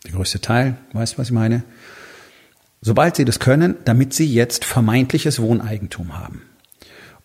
Der 0.05 0.13
größte 0.13 0.41
Teil, 0.41 0.77
weißt 0.93 1.15
du, 1.15 1.19
was 1.19 1.29
ich 1.29 1.35
meine? 1.35 1.63
Sobald 2.83 3.17
sie 3.17 3.25
das 3.25 3.39
können, 3.39 3.77
damit 3.85 4.15
sie 4.15 4.33
jetzt 4.33 4.65
vermeintliches 4.65 5.41
Wohneigentum 5.41 6.19
haben. 6.19 6.43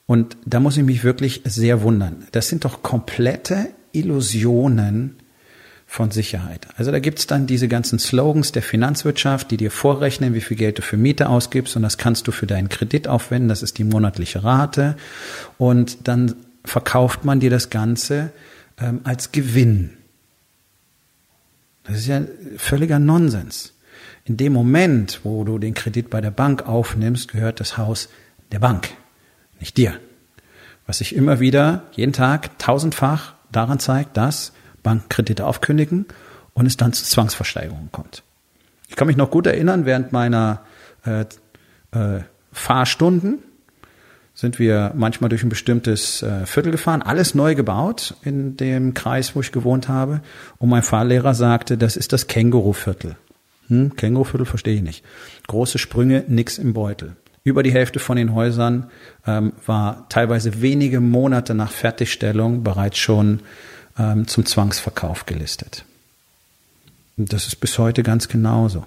Und 0.06 0.38
da 0.46 0.60
muss 0.60 0.78
ich 0.78 0.84
mich 0.84 1.04
wirklich 1.04 1.42
sehr 1.46 1.82
wundern. 1.82 2.28
Das 2.32 2.50
sind 2.50 2.66
doch 2.66 2.84
komplette 2.84 3.70
Illusionen 3.92 5.16
von 5.88 6.12
Sicherheit. 6.12 6.68
Also 6.78 6.92
da 6.92 7.00
gibt's 7.00 7.28
dann 7.28 7.48
diese 7.48 7.68
ganzen 7.68 8.00
Slogans 8.00 8.52
der 8.52 8.64
Finanzwirtschaft, 8.64 9.50
die 9.52 9.58
dir 9.58 9.72
vorrechnen, 9.72 10.34
wie 10.34 10.42
viel 10.42 10.58
Geld 10.58 10.80
du 10.80 10.82
für 10.82 10.98
Miete 10.98 11.30
ausgibst 11.30 11.76
und 11.76 11.84
das 11.84 11.98
kannst 11.98 12.28
du 12.28 12.32
für 12.32 12.48
deinen 12.48 12.70
Kredit 12.70 13.08
aufwenden, 13.08 13.50
das 13.50 13.64
ist 13.64 13.78
die 13.78 13.84
monatliche 13.84 14.44
Rate. 14.44 14.98
Und 15.58 16.08
dann 16.08 16.36
verkauft 16.66 17.24
man 17.24 17.40
dir 17.40 17.50
das 17.50 17.70
Ganze 17.70 18.32
ähm, 18.80 19.02
als 19.04 19.32
Gewinn. 19.32 19.92
Das 21.84 21.98
ist 21.98 22.08
ja 22.08 22.22
völliger 22.58 23.00
Nonsens. 23.00 23.75
In 24.28 24.38
dem 24.38 24.54
Moment, 24.54 25.22
wo 25.24 25.44
du 25.44 25.60
den 25.60 25.76
Kredit 25.76 26.10
bei 26.10 26.20
der 26.20 26.32
Bank 26.32 26.68
aufnimmst, 26.68 27.32
gehört 27.32 27.60
das 27.60 27.78
Haus 27.78 28.10
der 28.52 28.58
Bank, 28.58 28.90
nicht 29.60 29.78
dir. 29.78 29.94
Was 30.88 30.98
sich 30.98 31.16
immer 31.16 31.40
wieder 31.40 31.84
jeden 31.92 32.12
Tag 32.12 32.58
tausendfach 32.58 33.36
daran 33.52 33.78
zeigt, 33.78 34.18
dass 34.18 34.52
Bankkredite 34.82 35.46
aufkündigen 35.46 36.08
und 36.54 36.66
es 36.66 36.76
dann 36.76 36.92
zu 36.92 37.04
Zwangsversteigerungen 37.04 37.92
kommt. 37.92 38.24
Ich 38.88 38.96
kann 38.96 39.08
mich 39.08 39.18
noch 39.18 39.30
gut 39.30 39.46
erinnern, 39.46 39.86
während 39.86 40.12
meiner 40.12 40.62
äh, 41.06 41.22
äh, 41.92 42.22
Fahrstunden 42.52 43.40
sind 44.34 44.58
wir 44.58 44.92
manchmal 44.96 45.30
durch 45.30 45.44
ein 45.44 45.50
bestimmtes 45.50 46.24
äh, 46.24 46.48
Viertel 46.48 46.72
gefahren, 46.72 47.04
alles 47.04 47.36
neu 47.36 47.54
gebaut 47.54 48.16
in 48.24 48.58
dem 48.58 48.96
Kreis, 48.96 49.36
wo 49.36 49.42
ich 49.42 49.52
gewohnt 49.52 49.88
habe. 49.88 50.22
Und 50.58 50.70
mein 50.70 50.84
Fahrlehrer 50.84 51.36
sagte, 51.36 51.78
das 51.78 51.96
ist 51.96 52.12
das 52.12 52.28
Känguruviertel. 52.28 53.18
Hm, 53.68 53.96
Känguruviertel 53.96 54.46
verstehe 54.46 54.76
ich 54.76 54.82
nicht. 54.82 55.04
Große 55.48 55.78
Sprünge, 55.78 56.24
nix 56.28 56.58
im 56.58 56.74
Beutel. 56.74 57.16
Über 57.44 57.62
die 57.62 57.72
Hälfte 57.72 58.00
von 58.00 58.18
den 58.18 58.34
Häusern 58.34 58.90
ähm, 59.26 59.54
war 59.66 60.10
teilweise 60.10 60.62
wenige 60.62 61.00
Monate 61.00 61.54
nach 61.54 61.72
Fertigstellung 61.72 62.64
bereits 62.64 62.98
schon 62.98 63.42
ähm, 63.98 64.28
zum 64.28 64.46
Zwangsverkauf 64.46 65.26
gelistet. 65.26 65.86
Und 67.18 67.32
das 67.32 67.48
ist 67.48 67.58
bis 67.58 67.78
heute 67.78 68.04
ganz 68.04 68.28
genauso. 68.28 68.86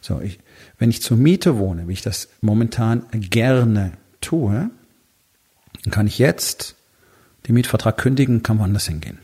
So, 0.00 0.20
ich, 0.20 0.38
wenn 0.78 0.90
ich 0.90 1.02
zur 1.02 1.16
Miete 1.16 1.58
wohne, 1.58 1.88
wie 1.88 1.92
ich 1.92 2.02
das 2.02 2.28
momentan 2.40 3.04
gerne 3.12 3.92
tue, 4.20 4.70
dann 5.84 5.90
kann 5.90 6.06
ich 6.06 6.18
jetzt 6.18 6.76
den 7.46 7.54
Mietvertrag 7.54 7.96
kündigen, 7.96 8.42
kann 8.42 8.58
woanders 8.58 8.86
hingehen. 8.86 9.18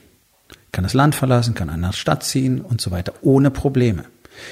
Kann 0.72 0.84
das 0.84 0.94
Land 0.94 1.14
verlassen, 1.14 1.54
kann 1.54 1.68
in 1.68 1.84
eine 1.84 1.92
Stadt 1.92 2.24
ziehen 2.24 2.60
und 2.60 2.80
so 2.80 2.90
weiter, 2.90 3.12
ohne 3.22 3.50
Probleme. 3.50 4.04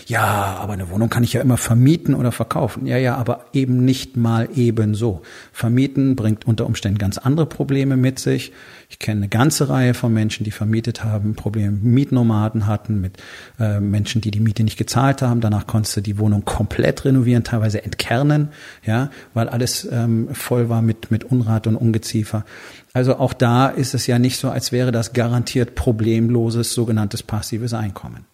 Ja, 0.07 0.57
aber 0.61 0.75
eine 0.75 0.91
Wohnung 0.91 1.09
kann 1.09 1.25
ich 1.25 1.33
ja 1.33 1.41
immer 1.41 1.57
vermieten 1.57 2.15
oder 2.15 2.33
verkaufen. 2.33 2.87
Ja, 2.87 2.97
ja, 2.97 3.17
aber 3.17 3.47
eben 3.53 3.85
nicht 3.85 4.17
mal 4.17 4.49
ebenso. 4.55 5.23
Vermieten 5.53 6.17
bringt 6.17 6.47
unter 6.47 6.67
Umständen 6.67 6.99
ganz 6.99 7.19
andere 7.19 7.47
Probleme 7.47 7.97
mit 7.97 8.19
sich. 8.19 8.53
Ich 8.89 8.99
kenne 8.99 9.23
eine 9.23 9.29
ganze 9.29 9.69
Reihe 9.69 9.95
von 9.95 10.13
Menschen, 10.13 10.45
die 10.45 10.51
vermietet 10.51 11.03
haben, 11.03 11.35
Probleme 11.35 11.73
mit 11.73 11.83
Mietnomaden 11.83 12.67
hatten, 12.67 13.01
mit 13.01 13.17
äh, 13.59 13.81
Menschen, 13.81 14.21
die 14.21 14.31
die 14.31 14.41
Miete 14.41 14.63
nicht 14.63 14.77
gezahlt 14.77 15.23
haben. 15.23 15.41
Danach 15.41 15.67
konntest 15.67 15.97
du 15.97 16.01
die 16.01 16.19
Wohnung 16.19 16.45
komplett 16.45 17.05
renovieren, 17.05 17.43
teilweise 17.43 17.83
entkernen, 17.83 18.51
ja, 18.85 19.11
weil 19.35 19.49
alles 19.49 19.89
ähm, 19.91 20.29
voll 20.33 20.69
war 20.69 20.83
mit, 20.83 21.11
mit 21.11 21.25
Unrat 21.25 21.67
und 21.67 21.77
Ungeziefer. 21.77 22.45
Also 22.93 23.19
auch 23.19 23.33
da 23.33 23.69
ist 23.69 23.95
es 23.95 24.07
ja 24.07 24.19
nicht 24.19 24.39
so, 24.39 24.51
als 24.51 24.73
wäre 24.73 24.93
das 24.93 25.13
garantiert 25.13 25.75
problemloses 25.75 26.73
sogenanntes 26.73 27.23
passives 27.23 27.75
Einkommen. 27.75 28.25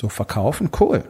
So 0.00 0.08
verkaufen, 0.08 0.70
cool. 0.80 1.04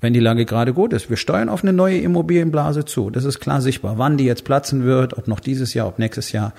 Wenn 0.00 0.14
die 0.14 0.20
Lage 0.20 0.46
gerade 0.46 0.72
gut 0.72 0.94
ist. 0.94 1.10
Wir 1.10 1.18
steuern 1.18 1.50
auf 1.50 1.62
eine 1.62 1.74
neue 1.74 1.98
Immobilienblase 1.98 2.86
zu. 2.86 3.10
Das 3.10 3.24
ist 3.24 3.38
klar 3.38 3.60
sichtbar. 3.60 3.98
Wann 3.98 4.16
die 4.16 4.24
jetzt 4.24 4.44
platzen 4.44 4.82
wird, 4.84 5.18
ob 5.18 5.28
noch 5.28 5.40
dieses 5.40 5.74
Jahr, 5.74 5.86
ob 5.86 5.98
nächstes 5.98 6.32
Jahr, 6.32 6.54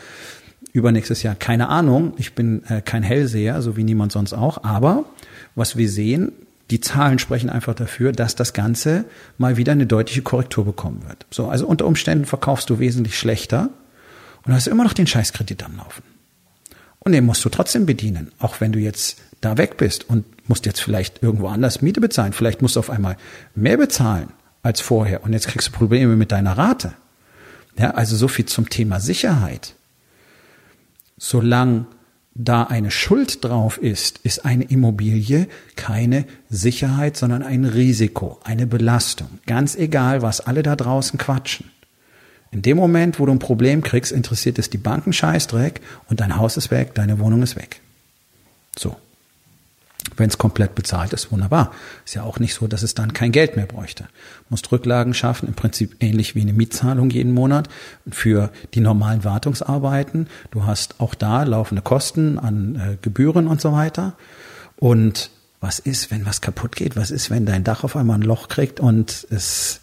übernächstes 0.73 1.23
Jahr, 1.23 1.33
keine 1.33 1.69
Ahnung. 1.69 2.13
Ich 2.17 2.35
bin 2.35 2.63
äh, 2.65 2.81
kein 2.81 3.01
Hellseher, 3.01 3.63
so 3.63 3.77
wie 3.77 3.83
niemand 3.83 4.11
sonst 4.11 4.33
auch. 4.33 4.63
Aber 4.63 5.05
was 5.55 5.75
wir 5.75 5.89
sehen, 5.89 6.33
die 6.69 6.81
Zahlen 6.81 7.17
sprechen 7.17 7.49
einfach 7.49 7.73
dafür, 7.73 8.11
dass 8.11 8.35
das 8.35 8.53
Ganze 8.53 9.05
mal 9.39 9.57
wieder 9.57 9.71
eine 9.71 9.87
deutliche 9.87 10.21
Korrektur 10.21 10.63
bekommen 10.63 11.01
wird. 11.07 11.25
So, 11.31 11.47
also 11.47 11.65
unter 11.65 11.87
Umständen 11.87 12.25
verkaufst 12.25 12.69
du 12.69 12.77
wesentlich 12.77 13.17
schlechter 13.17 13.71
und 14.45 14.53
hast 14.53 14.67
immer 14.67 14.83
noch 14.83 14.93
den 14.93 15.07
Scheißkredit 15.07 15.63
am 15.63 15.77
Laufen. 15.77 16.03
Und 16.99 17.13
den 17.13 17.25
musst 17.25 17.43
du 17.43 17.49
trotzdem 17.49 17.87
bedienen, 17.87 18.31
auch 18.37 18.61
wenn 18.61 18.71
du 18.71 18.77
jetzt 18.77 19.17
da 19.41 19.57
weg 19.57 19.77
bist 19.77 20.07
und 20.07 20.23
musst 20.51 20.65
jetzt 20.65 20.81
vielleicht 20.81 21.23
irgendwo 21.23 21.47
anders 21.47 21.81
Miete 21.81 22.01
bezahlen. 22.01 22.33
Vielleicht 22.33 22.61
musst 22.61 22.75
du 22.75 22.81
auf 22.81 22.89
einmal 22.89 23.15
mehr 23.55 23.77
bezahlen 23.77 24.33
als 24.63 24.81
vorher 24.81 25.23
und 25.23 25.31
jetzt 25.31 25.47
kriegst 25.47 25.69
du 25.69 25.71
Probleme 25.71 26.17
mit 26.17 26.33
deiner 26.33 26.57
Rate. 26.57 26.91
Ja, 27.79 27.91
also 27.91 28.17
so 28.17 28.27
viel 28.27 28.47
zum 28.47 28.69
Thema 28.69 28.99
Sicherheit. 28.99 29.75
Solange 31.17 31.85
da 32.35 32.63
eine 32.63 32.91
Schuld 32.91 33.45
drauf 33.45 33.77
ist, 33.77 34.17
ist 34.23 34.43
eine 34.43 34.65
Immobilie 34.65 35.47
keine 35.77 36.25
Sicherheit, 36.49 37.15
sondern 37.15 37.43
ein 37.43 37.63
Risiko, 37.63 38.37
eine 38.43 38.67
Belastung. 38.67 39.29
Ganz 39.47 39.77
egal, 39.77 40.21
was 40.21 40.41
alle 40.41 40.63
da 40.63 40.75
draußen 40.75 41.17
quatschen. 41.17 41.71
In 42.51 42.61
dem 42.61 42.75
Moment, 42.75 43.21
wo 43.21 43.25
du 43.25 43.31
ein 43.31 43.39
Problem 43.39 43.83
kriegst, 43.83 44.11
interessiert 44.11 44.59
es 44.59 44.69
die 44.69 44.77
Banken 44.77 45.13
Scheißdreck 45.13 45.79
und 46.09 46.19
dein 46.19 46.35
Haus 46.35 46.57
ist 46.57 46.71
weg, 46.71 46.93
deine 46.93 47.19
Wohnung 47.19 47.41
ist 47.41 47.55
weg. 47.55 47.79
So. 48.77 48.97
Wenn 50.17 50.29
es 50.29 50.37
komplett 50.37 50.75
bezahlt 50.75 51.13
ist, 51.13 51.31
wunderbar. 51.31 51.71
Ist 52.05 52.15
ja 52.15 52.23
auch 52.23 52.39
nicht 52.39 52.55
so, 52.55 52.67
dass 52.67 52.81
es 52.81 52.95
dann 52.95 53.13
kein 53.13 53.31
Geld 53.31 53.55
mehr 53.55 53.67
bräuchte. 53.67 54.07
Musst 54.49 54.71
Rücklagen 54.71 55.13
schaffen, 55.13 55.47
im 55.47 55.53
Prinzip 55.53 55.97
ähnlich 55.99 56.35
wie 56.35 56.41
eine 56.41 56.53
Mietzahlung 56.53 57.09
jeden 57.11 57.33
Monat 57.33 57.69
für 58.09 58.51
die 58.73 58.79
normalen 58.79 59.23
Wartungsarbeiten. 59.23 60.27
Du 60.49 60.65
hast 60.65 60.99
auch 60.99 61.13
da 61.13 61.43
laufende 61.43 61.81
Kosten 61.81 62.39
an 62.39 62.75
äh, 62.75 62.97
Gebühren 63.01 63.47
und 63.47 63.61
so 63.61 63.73
weiter. 63.73 64.13
Und 64.77 65.29
was 65.59 65.77
ist, 65.77 66.09
wenn 66.09 66.25
was 66.25 66.41
kaputt 66.41 66.75
geht? 66.75 66.95
Was 66.95 67.11
ist, 67.11 67.29
wenn 67.29 67.45
dein 67.45 67.63
Dach 67.63 67.83
auf 67.83 67.95
einmal 67.95 68.17
ein 68.17 68.23
Loch 68.23 68.47
kriegt 68.47 68.79
und 68.79 69.27
es 69.29 69.81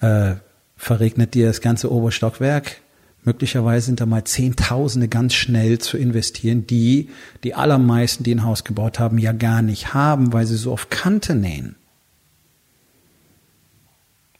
äh, 0.00 0.34
verregnet 0.76 1.34
dir 1.34 1.48
das 1.48 1.60
ganze 1.60 1.90
Oberstockwerk? 1.92 2.80
Möglicherweise 3.24 3.86
sind 3.86 4.00
da 4.00 4.06
mal 4.06 4.24
Zehntausende 4.24 5.06
ganz 5.06 5.34
schnell 5.34 5.78
zu 5.78 5.96
investieren, 5.96 6.66
die 6.66 7.08
die 7.44 7.54
allermeisten, 7.54 8.24
die 8.24 8.34
ein 8.34 8.44
Haus 8.44 8.64
gebaut 8.64 8.98
haben, 8.98 9.18
ja 9.18 9.32
gar 9.32 9.62
nicht 9.62 9.94
haben, 9.94 10.32
weil 10.32 10.46
sie 10.46 10.56
so 10.56 10.72
auf 10.72 10.90
Kante 10.90 11.34
nähen. 11.34 11.76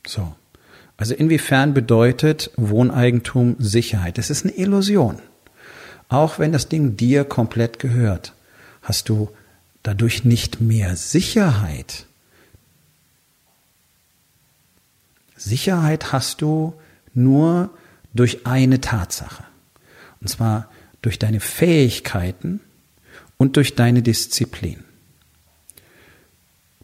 So. 0.07 0.35
Also 0.97 1.15
inwiefern 1.15 1.75
bedeutet 1.75 2.51
Wohneigentum 2.57 3.57
Sicherheit? 3.59 4.19
Das 4.19 4.31
ist 4.31 4.45
eine 4.45 4.55
Illusion. 4.55 5.21
Auch 6.09 6.39
wenn 6.39 6.53
das 6.53 6.69
Ding 6.69 6.97
dir 6.97 7.25
komplett 7.25 7.79
gehört, 7.79 8.35
hast 8.83 9.09
du 9.09 9.31
dadurch 9.83 10.25
nicht 10.25 10.61
mehr 10.61 10.97
Sicherheit. 10.97 12.07
Sicherheit 15.37 16.13
hast 16.13 16.43
du 16.43 16.75
nur 17.15 17.71
durch 18.15 18.47
eine 18.47 18.81
Tatsache. 18.81 19.45
Und 20.21 20.29
zwar 20.29 20.71
durch 21.01 21.19
deine 21.19 21.41
Fähigkeiten 21.41 22.61
und 23.37 23.57
durch 23.57 23.75
deine 23.75 24.03
Disziplin. 24.03 24.85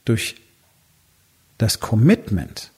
Durch 0.04 0.36
das 1.58 1.80
Commitment, 1.80 2.72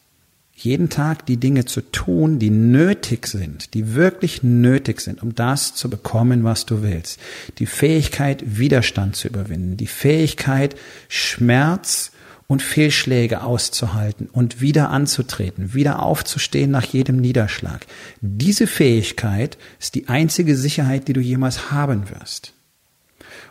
jeden 0.54 0.90
Tag 0.90 1.24
die 1.26 1.38
Dinge 1.38 1.64
zu 1.64 1.80
tun, 1.80 2.38
die 2.38 2.50
nötig 2.50 3.26
sind, 3.26 3.72
die 3.72 3.94
wirklich 3.94 4.42
nötig 4.42 5.00
sind, 5.00 5.22
um 5.22 5.34
das 5.34 5.74
zu 5.74 5.88
bekommen, 5.88 6.44
was 6.44 6.66
du 6.66 6.82
willst. 6.82 7.18
Die 7.58 7.66
Fähigkeit, 7.66 8.42
Widerstand 8.58 9.16
zu 9.16 9.28
überwinden, 9.28 9.76
die 9.76 9.86
Fähigkeit, 9.86 10.76
Schmerz 11.08 12.12
und 12.50 12.64
Fehlschläge 12.64 13.44
auszuhalten 13.44 14.28
und 14.28 14.60
wieder 14.60 14.90
anzutreten, 14.90 15.72
wieder 15.72 16.02
aufzustehen 16.02 16.72
nach 16.72 16.84
jedem 16.84 17.18
Niederschlag. 17.18 17.86
Diese 18.20 18.66
Fähigkeit 18.66 19.56
ist 19.78 19.94
die 19.94 20.08
einzige 20.08 20.56
Sicherheit, 20.56 21.06
die 21.06 21.12
du 21.12 21.20
jemals 21.20 21.70
haben 21.70 22.10
wirst. 22.10 22.52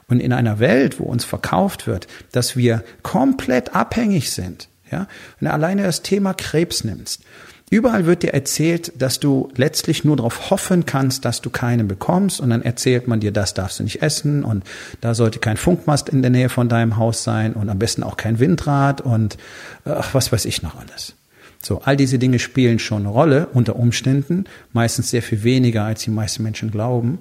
Und 0.10 0.20
in 0.20 0.34
einer 0.34 0.60
Welt, 0.60 1.00
wo 1.00 1.06
uns 1.06 1.24
verkauft 1.24 1.88
wird, 1.88 2.08
dass 2.34 2.58
wir 2.58 2.84
komplett 3.02 3.74
abhängig 3.74 4.32
sind, 4.32 4.68
Ja? 4.92 5.08
Wenn 5.40 5.48
du 5.48 5.54
alleine 5.54 5.84
das 5.84 6.02
Thema 6.02 6.34
Krebs 6.34 6.84
nimmst, 6.84 7.22
Überall 7.70 8.08
wird 8.08 8.24
dir 8.24 8.34
erzählt, 8.34 8.94
dass 8.98 9.20
du 9.20 9.50
letztlich 9.56 10.04
nur 10.04 10.16
darauf 10.16 10.50
hoffen 10.50 10.86
kannst, 10.86 11.24
dass 11.24 11.42
du 11.42 11.52
keinen 11.52 11.88
bekommst. 11.88 12.42
Und 12.42 12.50
dann 12.50 12.64
erzählt 12.64 13.08
man 13.08 13.20
dir, 13.20 13.32
das 13.32 13.54
darfst 13.54 13.80
du 13.80 13.84
nicht 13.84 14.02
essen. 14.02 14.44
Und 14.44 14.64
da 15.02 15.14
sollte 15.14 15.40
kein 15.40 15.58
Funkmast 15.58 16.10
in 16.10 16.22
der 16.22 16.32
Nähe 16.32 16.50
von 16.50 16.68
deinem 16.68 16.98
Haus 16.98 17.24
sein. 17.24 17.54
Und 17.54 17.70
am 17.70 17.78
besten 17.78 18.02
auch 18.02 18.18
kein 18.18 18.40
Windrad. 18.40 19.02
Und 19.02 19.38
ach, 19.86 20.14
was 20.14 20.32
weiß 20.32 20.46
ich 20.46 20.64
noch 20.64 20.80
alles. 20.80 21.14
So, 21.62 21.82
all 21.82 21.96
diese 21.96 22.18
Dinge 22.18 22.40
spielen 22.40 22.80
schon 22.80 23.04
eine 23.04 23.10
Rolle 23.10 23.48
unter 23.54 23.76
Umständen, 23.76 24.46
meistens 24.72 25.10
sehr 25.10 25.22
viel 25.22 25.44
weniger, 25.44 25.84
als 25.84 26.04
die 26.04 26.10
meisten 26.10 26.42
Menschen 26.42 26.72
glauben. 26.72 27.20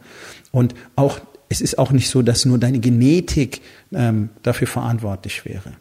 Und 0.52 0.75
auch, 0.95 1.19
es 1.49 1.61
ist 1.61 1.76
auch 1.76 1.90
nicht 1.90 2.09
so, 2.09 2.23
dass 2.23 2.45
nur 2.45 2.59
deine 2.59 2.78
Genetik 2.78 3.61
ähm, 3.93 4.31
dafür 4.45 4.69
verantwortlich 4.69 5.45
wäre 5.45 5.73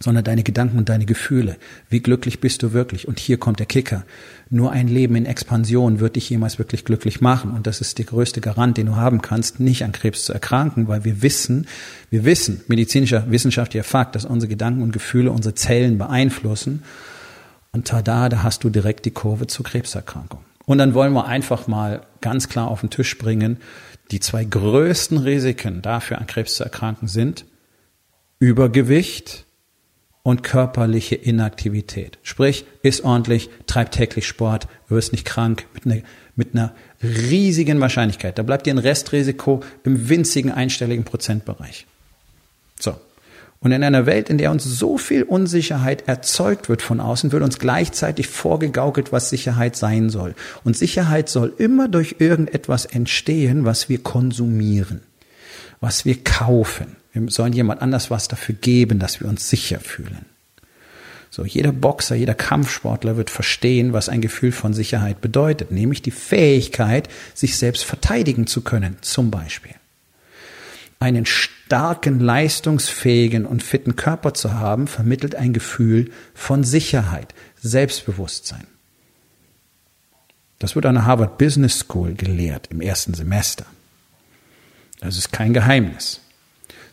sondern 0.00 0.24
deine 0.24 0.42
Gedanken 0.42 0.78
und 0.78 0.88
deine 0.88 1.06
Gefühle. 1.06 1.56
Wie 1.90 2.00
glücklich 2.00 2.40
bist 2.40 2.62
du 2.62 2.72
wirklich? 2.72 3.08
Und 3.08 3.18
hier 3.18 3.38
kommt 3.38 3.58
der 3.58 3.66
Kicker. 3.66 4.04
Nur 4.48 4.70
ein 4.70 4.86
Leben 4.86 5.16
in 5.16 5.26
Expansion 5.26 5.98
wird 5.98 6.16
dich 6.16 6.30
jemals 6.30 6.58
wirklich 6.58 6.84
glücklich 6.84 7.20
machen. 7.20 7.50
Und 7.50 7.66
das 7.66 7.80
ist 7.80 7.98
der 7.98 8.04
größte 8.04 8.40
Garant, 8.40 8.76
den 8.76 8.86
du 8.86 8.96
haben 8.96 9.22
kannst, 9.22 9.58
nicht 9.58 9.84
an 9.84 9.92
Krebs 9.92 10.24
zu 10.24 10.32
erkranken, 10.32 10.86
weil 10.86 11.04
wir 11.04 11.22
wissen, 11.22 11.66
wir 12.10 12.24
wissen, 12.24 12.60
medizinischer, 12.68 13.30
wissenschaftlicher 13.30 13.84
Fakt, 13.84 14.14
dass 14.14 14.24
unsere 14.24 14.48
Gedanken 14.48 14.82
und 14.82 14.92
Gefühle 14.92 15.32
unsere 15.32 15.54
Zellen 15.54 15.98
beeinflussen. 15.98 16.84
Und 17.72 17.88
tada, 17.88 18.28
da 18.28 18.42
hast 18.44 18.62
du 18.62 18.70
direkt 18.70 19.04
die 19.04 19.10
Kurve 19.10 19.48
zur 19.48 19.64
Krebserkrankung. 19.64 20.40
Und 20.64 20.78
dann 20.78 20.94
wollen 20.94 21.12
wir 21.12 21.26
einfach 21.26 21.66
mal 21.66 22.02
ganz 22.20 22.48
klar 22.48 22.68
auf 22.68 22.80
den 22.80 22.90
Tisch 22.90 23.18
bringen, 23.18 23.58
die 24.10 24.20
zwei 24.20 24.44
größten 24.44 25.18
Risiken 25.18 25.82
dafür 25.82 26.18
an 26.18 26.26
Krebs 26.26 26.54
zu 26.54 26.64
erkranken 26.64 27.08
sind 27.08 27.44
Übergewicht 28.40 29.46
und 30.22 30.42
körperliche 30.42 31.14
Inaktivität. 31.14 32.18
Sprich, 32.22 32.64
iss 32.82 33.00
ordentlich, 33.00 33.50
treib 33.66 33.92
täglich 33.92 34.26
Sport, 34.26 34.68
wirst 34.88 35.12
nicht 35.12 35.24
krank 35.24 35.66
mit 35.74 35.86
einer, 35.86 36.02
mit 36.36 36.54
einer 36.54 36.74
riesigen 37.02 37.80
Wahrscheinlichkeit. 37.80 38.38
Da 38.38 38.42
bleibt 38.42 38.66
dir 38.66 38.74
ein 38.74 38.78
Restrisiko 38.78 39.62
im 39.84 40.08
winzigen 40.08 40.52
einstelligen 40.52 41.04
Prozentbereich. 41.04 41.86
So. 42.78 42.96
Und 43.60 43.72
in 43.72 43.82
einer 43.82 44.06
Welt, 44.06 44.30
in 44.30 44.38
der 44.38 44.52
uns 44.52 44.64
so 44.64 44.98
viel 44.98 45.24
Unsicherheit 45.24 46.06
erzeugt 46.06 46.68
wird 46.68 46.80
von 46.80 47.00
außen, 47.00 47.32
wird 47.32 47.42
uns 47.42 47.58
gleichzeitig 47.58 48.28
vorgegaukelt, 48.28 49.10
was 49.10 49.30
Sicherheit 49.30 49.74
sein 49.74 50.10
soll. 50.10 50.36
Und 50.62 50.76
Sicherheit 50.76 51.28
soll 51.28 51.52
immer 51.58 51.88
durch 51.88 52.16
irgendetwas 52.20 52.84
entstehen, 52.84 53.64
was 53.64 53.88
wir 53.88 53.98
konsumieren, 53.98 55.00
was 55.80 56.04
wir 56.04 56.22
kaufen. 56.22 56.96
Wir 57.26 57.30
sollen 57.30 57.52
jemand 57.52 57.82
anders 57.82 58.10
was 58.10 58.28
dafür 58.28 58.54
geben, 58.54 58.98
dass 58.98 59.20
wir 59.20 59.28
uns 59.28 59.48
sicher 59.48 59.80
fühlen. 59.80 60.26
So, 61.30 61.44
jeder 61.44 61.72
Boxer, 61.72 62.14
jeder 62.14 62.34
Kampfsportler 62.34 63.16
wird 63.16 63.30
verstehen, 63.30 63.92
was 63.92 64.08
ein 64.08 64.20
Gefühl 64.20 64.52
von 64.52 64.72
Sicherheit 64.72 65.20
bedeutet, 65.20 65.70
nämlich 65.70 66.00
die 66.00 66.10
Fähigkeit, 66.10 67.08
sich 67.34 67.56
selbst 67.56 67.84
verteidigen 67.84 68.46
zu 68.46 68.62
können, 68.62 68.96
zum 69.02 69.30
Beispiel. 69.30 69.74
Einen 71.00 71.26
starken, 71.26 72.18
leistungsfähigen 72.18 73.44
und 73.46 73.62
fitten 73.62 73.94
Körper 73.94 74.34
zu 74.34 74.54
haben, 74.54 74.86
vermittelt 74.86 75.34
ein 75.34 75.52
Gefühl 75.52 76.10
von 76.34 76.64
Sicherheit, 76.64 77.34
Selbstbewusstsein. 77.60 78.66
Das 80.58 80.74
wird 80.74 80.86
an 80.86 80.94
der 80.94 81.04
Harvard 81.04 81.38
Business 81.38 81.78
School 81.78 82.14
gelehrt 82.14 82.68
im 82.70 82.80
ersten 82.80 83.14
Semester. 83.14 83.66
Das 85.00 85.16
ist 85.16 85.30
kein 85.30 85.54
Geheimnis. 85.54 86.20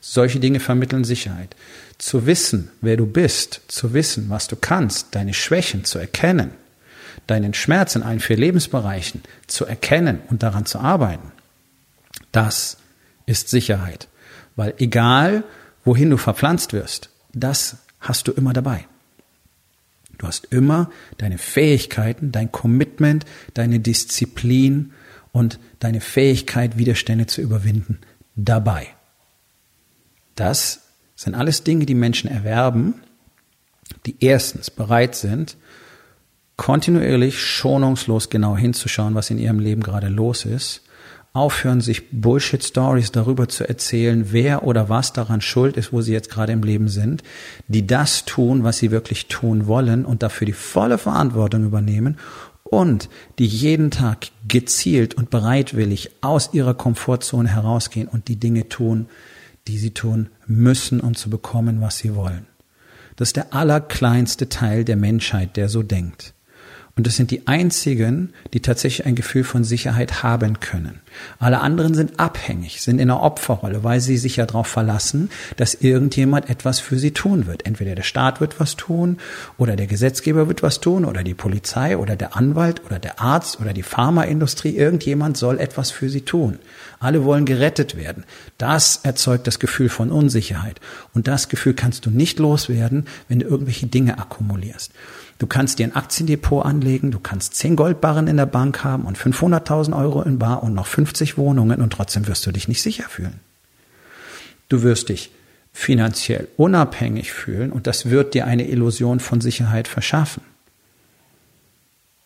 Solche 0.08 0.40
Dinge 0.40 0.60
vermitteln 0.60 1.04
Sicherheit. 1.04 1.56
Zu 1.98 2.28
wissen, 2.28 2.70
wer 2.80 2.96
du 2.96 3.08
bist, 3.08 3.62
zu 3.68 3.96
wissen, 3.96 4.30
was 4.30 4.48
du 4.48 4.56
kannst, 4.56 5.16
deine 5.16 5.34
Schwächen 5.34 5.84
zu 5.84 5.98
erkennen, 5.98 6.52
deinen 7.26 7.56
Schmerz 7.56 7.96
in 7.96 8.04
allen 8.04 8.20
vier 8.20 8.38
Lebensbereichen 8.38 9.24
zu 9.48 9.66
erkennen 9.66 10.20
und 10.30 10.44
daran 10.44 10.68
zu 10.68 10.78
arbeiten, 10.78 11.32
das 12.32 12.78
ist 13.26 13.50
Sicherheit. 13.50 14.08
Weil 14.56 14.76
egal, 14.78 15.44
wohin 15.84 16.12
du 16.12 16.18
verpflanzt 16.18 16.72
wirst, 16.74 17.10
das 17.34 17.78
hast 18.00 18.28
du 18.28 18.32
immer 18.32 18.54
dabei. 18.54 18.86
Du 20.20 20.28
hast 20.28 20.46
immer 20.52 20.92
deine 21.18 21.40
Fähigkeiten, 21.40 22.32
dein 22.32 22.52
Commitment, 22.52 23.26
deine 23.56 23.80
Disziplin 23.80 24.94
und 25.32 25.60
deine 25.80 26.00
Fähigkeit, 26.00 26.78
Widerstände 26.78 27.26
zu 27.26 27.42
überwinden, 27.42 27.98
dabei. 28.36 28.96
Das 30.36 30.82
sind 31.16 31.36
alles 31.36 31.64
Dinge, 31.64 31.86
die 31.86 31.96
Menschen 31.96 32.30
erwerben, 32.30 32.96
die 34.06 34.16
erstens 34.20 34.70
bereit 34.70 35.16
sind, 35.16 35.58
kontinuierlich 36.58 37.40
schonungslos 37.42 38.30
genau 38.30 38.56
hinzuschauen, 38.56 39.16
was 39.16 39.30
in 39.30 39.38
ihrem 39.38 39.60
Leben 39.60 39.82
gerade 39.82 40.08
los 40.08 40.46
ist, 40.46 40.82
aufhören, 41.34 41.82
sich 41.82 42.10
Bullshit-Stories 42.12 43.12
darüber 43.12 43.50
zu 43.50 43.68
erzählen, 43.68 44.28
wer 44.32 44.64
oder 44.64 44.88
was 44.88 45.12
daran 45.12 45.42
schuld 45.42 45.76
ist, 45.76 45.92
wo 45.92 46.02
sie 46.02 46.14
jetzt 46.14 46.30
gerade 46.30 46.54
im 46.54 46.64
Leben 46.64 46.88
sind, 46.88 47.24
die 47.68 47.86
das 47.86 48.24
tun, 48.24 48.64
was 48.64 48.78
sie 48.78 48.92
wirklich 48.92 49.28
tun 49.28 49.68
wollen 49.68 50.06
und 50.06 50.24
dafür 50.24 50.46
die 50.46 50.54
volle 50.54 50.98
Verantwortung 50.98 51.66
übernehmen 51.66 52.18
und 52.64 53.10
die 53.38 53.46
jeden 53.46 53.92
Tag 53.92 54.28
gezielt 54.48 55.14
und 55.14 55.30
bereitwillig 55.30 56.12
aus 56.22 56.52
ihrer 56.54 56.74
Komfortzone 56.74 57.50
herausgehen 57.50 58.08
und 58.08 58.30
die 58.30 58.38
Dinge 58.38 58.70
tun, 58.70 59.08
die 59.68 59.78
sie 59.78 59.92
tun 59.92 60.30
müssen, 60.46 61.00
um 61.00 61.16
zu 61.16 61.30
bekommen, 61.30 61.82
was 61.82 61.98
sie 61.98 62.16
wollen. 62.16 62.46
Das 63.16 63.30
ist 63.30 63.38
der 63.38 63.54
allerkleinste 63.54 64.50
Teil 64.50 64.86
der 64.86 64.98
Menschheit, 64.98 65.58
der 65.58 65.70
so 65.70 65.82
denkt. 65.82 66.35
Und 66.98 67.06
das 67.06 67.18
sind 67.18 67.30
die 67.32 67.46
einzigen, 67.46 68.32
die 68.54 68.62
tatsächlich 68.62 69.06
ein 69.06 69.16
Gefühl 69.16 69.44
von 69.44 69.66
Sicherheit 69.66 70.24
haben 70.24 70.62
können. 70.62 71.02
Alle 71.40 71.60
anderen 71.60 71.94
sind 71.94 72.22
abhängig, 72.22 72.82
sind 72.82 73.00
in 73.00 73.12
einer 73.12 73.22
Opferrolle, 73.22 73.84
weil 73.84 74.00
sie 74.00 74.16
sich 74.16 74.38
ja 74.38 74.46
darauf 74.46 74.68
verlassen, 74.68 75.30
dass 75.58 75.74
irgendjemand 75.74 76.50
etwas 76.50 76.80
für 76.80 76.98
sie 76.98 77.12
tun 77.12 77.48
wird. 77.48 77.66
Entweder 77.66 77.96
der 77.96 78.04
Staat 78.04 78.40
wird 78.40 78.62
was 78.62 78.78
tun, 78.78 79.18
oder 79.58 79.76
der 79.76 79.88
Gesetzgeber 79.88 80.48
wird 80.48 80.64
was 80.64 80.80
tun, 80.80 81.04
oder 81.04 81.24
die 81.24 81.34
Polizei, 81.34 81.98
oder 81.98 82.16
der 82.16 82.38
Anwalt, 82.38 82.82
oder 82.86 82.98
der 82.98 83.20
Arzt, 83.20 83.60
oder 83.60 83.74
die 83.74 83.84
Pharmaindustrie. 83.84 84.78
Irgendjemand 84.78 85.36
soll 85.36 85.60
etwas 85.60 85.92
für 85.92 86.08
sie 86.08 86.22
tun. 86.22 86.60
Alle 87.00 87.26
wollen 87.26 87.44
gerettet 87.44 87.98
werden. 87.98 88.24
Das 88.58 89.02
erzeugt 89.04 89.48
das 89.48 89.60
Gefühl 89.60 89.90
von 89.90 90.12
Unsicherheit. 90.12 90.80
Und 91.14 91.28
das 91.28 91.50
Gefühl 91.50 91.74
kannst 91.74 92.06
du 92.06 92.10
nicht 92.10 92.40
loswerden, 92.40 93.06
wenn 93.28 93.40
du 93.40 93.48
irgendwelche 93.48 93.88
Dinge 93.88 94.18
akkumulierst. 94.18 94.94
Du 95.38 95.48
kannst 95.48 95.80
dir 95.80 95.88
ein 95.88 95.96
Aktiendepot 95.96 96.66
anlegen, 96.66 97.12
du 97.12 97.20
kannst 97.20 97.56
10 97.56 97.76
Goldbarren 97.76 98.28
in 98.28 98.38
der 98.38 98.46
Bank 98.46 98.84
haben 98.84 99.04
und 99.04 99.18
500.000 99.18 99.98
Euro 99.98 100.22
in 100.22 100.40
Bar 100.40 100.64
und 100.64 100.74
noch 100.74 100.88
50 100.88 101.38
Wohnungen 101.38 101.82
und 101.82 101.92
trotzdem 101.92 102.28
wirst 102.28 102.46
du 102.46 102.52
dich 102.52 102.68
nicht 102.68 102.82
sicher 102.82 103.10
fühlen. 103.10 103.40
Du 104.70 104.82
wirst 104.82 105.10
dich 105.10 105.32
finanziell 105.74 106.48
unabhängig 106.56 107.34
fühlen 107.34 107.74
und 107.74 107.86
das 107.86 108.10
wird 108.10 108.34
dir 108.34 108.48
eine 108.48 108.68
Illusion 108.68 109.20
von 109.20 109.42
Sicherheit 109.42 109.90
verschaffen. 109.90 110.42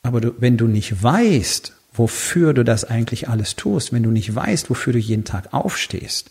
Aber 0.04 0.22
du, 0.22 0.34
wenn 0.38 0.58
du 0.58 0.68
nicht 0.68 1.02
weißt, 1.02 1.74
wofür 1.92 2.54
du 2.54 2.64
das 2.64 2.86
eigentlich 2.86 3.28
alles 3.28 3.56
tust, 3.56 3.92
wenn 3.92 4.04
du 4.04 4.12
nicht 4.12 4.34
weißt, 4.34 4.70
wofür 4.70 4.94
du 4.94 5.00
jeden 5.00 5.26
Tag 5.26 5.52
aufstehst 5.52 6.30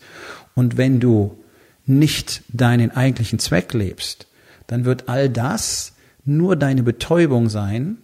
und 0.55 0.77
wenn 0.77 1.01
du 1.01 1.37
nicht 1.85 2.41
deinen 2.47 2.91
eigentlichen 2.91 3.39
Zweck 3.39 3.73
lebst, 3.73 4.27
dann 4.67 4.85
wird 4.85 5.09
all 5.09 5.27
das 5.27 5.93
nur 6.25 6.55
deine 6.55 6.83
Betäubung 6.83 7.49
sein, 7.49 7.97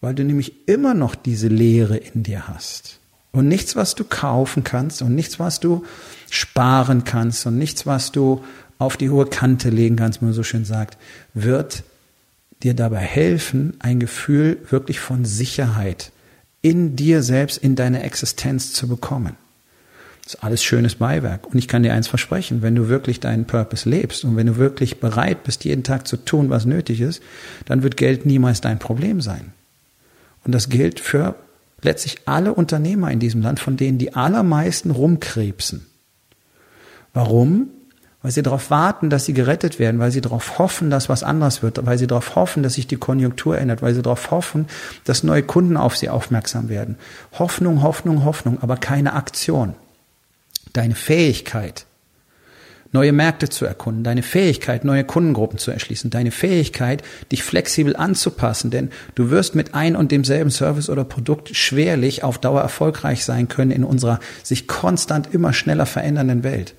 weil 0.00 0.14
du 0.14 0.24
nämlich 0.24 0.68
immer 0.68 0.94
noch 0.94 1.14
diese 1.14 1.48
Leere 1.48 1.96
in 1.96 2.22
dir 2.22 2.48
hast. 2.48 3.00
Und 3.32 3.48
nichts, 3.48 3.76
was 3.76 3.94
du 3.94 4.04
kaufen 4.04 4.64
kannst 4.64 5.02
und 5.02 5.14
nichts, 5.14 5.38
was 5.38 5.60
du 5.60 5.84
sparen 6.30 7.04
kannst 7.04 7.46
und 7.46 7.58
nichts, 7.58 7.86
was 7.86 8.12
du 8.12 8.42
auf 8.78 8.96
die 8.96 9.10
hohe 9.10 9.26
Kante 9.26 9.70
legen 9.70 9.96
kannst, 9.96 10.20
wie 10.20 10.26
man 10.26 10.34
so 10.34 10.42
schön 10.42 10.64
sagt, 10.64 10.96
wird 11.34 11.82
dir 12.62 12.74
dabei 12.74 13.00
helfen, 13.00 13.74
ein 13.80 14.00
Gefühl 14.00 14.58
wirklich 14.70 15.00
von 15.00 15.24
Sicherheit 15.24 16.12
in 16.62 16.96
dir 16.96 17.22
selbst, 17.22 17.58
in 17.58 17.76
deiner 17.76 18.02
Existenz 18.04 18.72
zu 18.72 18.88
bekommen. 18.88 19.36
Das 20.28 20.34
ist 20.34 20.44
alles 20.44 20.62
schönes 20.62 20.96
Beiwerk. 20.96 21.46
Und 21.46 21.56
ich 21.56 21.68
kann 21.68 21.82
dir 21.82 21.94
eins 21.94 22.06
versprechen, 22.06 22.60
wenn 22.60 22.74
du 22.74 22.90
wirklich 22.90 23.18
deinen 23.18 23.46
Purpose 23.46 23.88
lebst 23.88 24.26
und 24.26 24.36
wenn 24.36 24.46
du 24.46 24.58
wirklich 24.58 25.00
bereit 25.00 25.42
bist, 25.42 25.64
jeden 25.64 25.84
Tag 25.84 26.06
zu 26.06 26.18
tun, 26.18 26.50
was 26.50 26.66
nötig 26.66 27.00
ist, 27.00 27.22
dann 27.64 27.82
wird 27.82 27.96
Geld 27.96 28.26
niemals 28.26 28.60
dein 28.60 28.78
Problem 28.78 29.22
sein. 29.22 29.54
Und 30.44 30.54
das 30.54 30.68
gilt 30.68 31.00
für 31.00 31.34
letztlich 31.80 32.18
alle 32.26 32.52
Unternehmer 32.52 33.10
in 33.10 33.20
diesem 33.20 33.40
Land, 33.40 33.58
von 33.58 33.78
denen 33.78 33.96
die 33.96 34.16
allermeisten 34.16 34.90
rumkrebsen. 34.90 35.86
Warum? 37.14 37.68
Weil 38.20 38.32
sie 38.32 38.42
darauf 38.42 38.70
warten, 38.70 39.08
dass 39.08 39.24
sie 39.24 39.32
gerettet 39.32 39.78
werden, 39.78 39.98
weil 39.98 40.10
sie 40.10 40.20
darauf 40.20 40.58
hoffen, 40.58 40.90
dass 40.90 41.08
was 41.08 41.22
anders 41.22 41.62
wird, 41.62 41.86
weil 41.86 41.96
sie 41.96 42.06
darauf 42.06 42.36
hoffen, 42.36 42.62
dass 42.62 42.74
sich 42.74 42.86
die 42.86 42.96
Konjunktur 42.96 43.56
ändert, 43.56 43.80
weil 43.80 43.94
sie 43.94 44.02
darauf 44.02 44.30
hoffen, 44.30 44.66
dass 45.04 45.22
neue 45.22 45.42
Kunden 45.42 45.78
auf 45.78 45.96
sie 45.96 46.10
aufmerksam 46.10 46.68
werden. 46.68 46.96
Hoffnung, 47.38 47.82
Hoffnung, 47.82 48.26
Hoffnung, 48.26 48.58
aber 48.60 48.76
keine 48.76 49.14
Aktion 49.14 49.74
deine 50.72 50.94
Fähigkeit, 50.94 51.86
neue 52.92 53.12
Märkte 53.12 53.48
zu 53.48 53.66
erkunden, 53.66 54.02
deine 54.02 54.22
Fähigkeit, 54.22 54.84
neue 54.84 55.04
Kundengruppen 55.04 55.58
zu 55.58 55.70
erschließen, 55.70 56.10
deine 56.10 56.30
Fähigkeit, 56.30 57.02
dich 57.30 57.42
flexibel 57.42 57.96
anzupassen, 57.96 58.70
denn 58.70 58.90
du 59.14 59.30
wirst 59.30 59.54
mit 59.54 59.74
ein 59.74 59.94
und 59.96 60.10
demselben 60.10 60.50
Service 60.50 60.88
oder 60.88 61.04
Produkt 61.04 61.54
schwerlich 61.54 62.24
auf 62.24 62.38
Dauer 62.38 62.62
erfolgreich 62.62 63.24
sein 63.24 63.48
können 63.48 63.70
in 63.70 63.84
unserer 63.84 64.20
sich 64.42 64.66
konstant 64.66 65.34
immer 65.34 65.52
schneller 65.52 65.86
verändernden 65.86 66.44
Welt. 66.44 66.74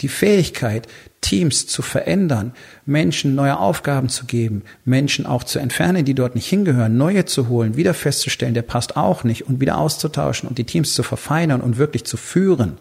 Die 0.00 0.08
Fähigkeit, 0.08 0.88
Teams 1.20 1.66
zu 1.66 1.80
verändern, 1.80 2.52
Menschen 2.84 3.34
neue 3.34 3.58
Aufgaben 3.58 4.08
zu 4.08 4.26
geben, 4.26 4.62
Menschen 4.84 5.26
auch 5.26 5.44
zu 5.44 5.58
entfernen, 5.58 6.04
die 6.04 6.14
dort 6.14 6.34
nicht 6.34 6.46
hingehören, 6.46 6.96
neue 6.96 7.24
zu 7.24 7.48
holen, 7.48 7.76
wieder 7.76 7.94
festzustellen, 7.94 8.54
der 8.54 8.62
passt 8.62 8.96
auch 8.96 9.24
nicht 9.24 9.48
und 9.48 9.60
wieder 9.60 9.78
auszutauschen 9.78 10.48
und 10.48 10.58
die 10.58 10.64
Teams 10.64 10.92
zu 10.92 11.02
verfeinern 11.02 11.60
und 11.60 11.78
wirklich 11.78 12.04
zu 12.04 12.16
führen. 12.16 12.78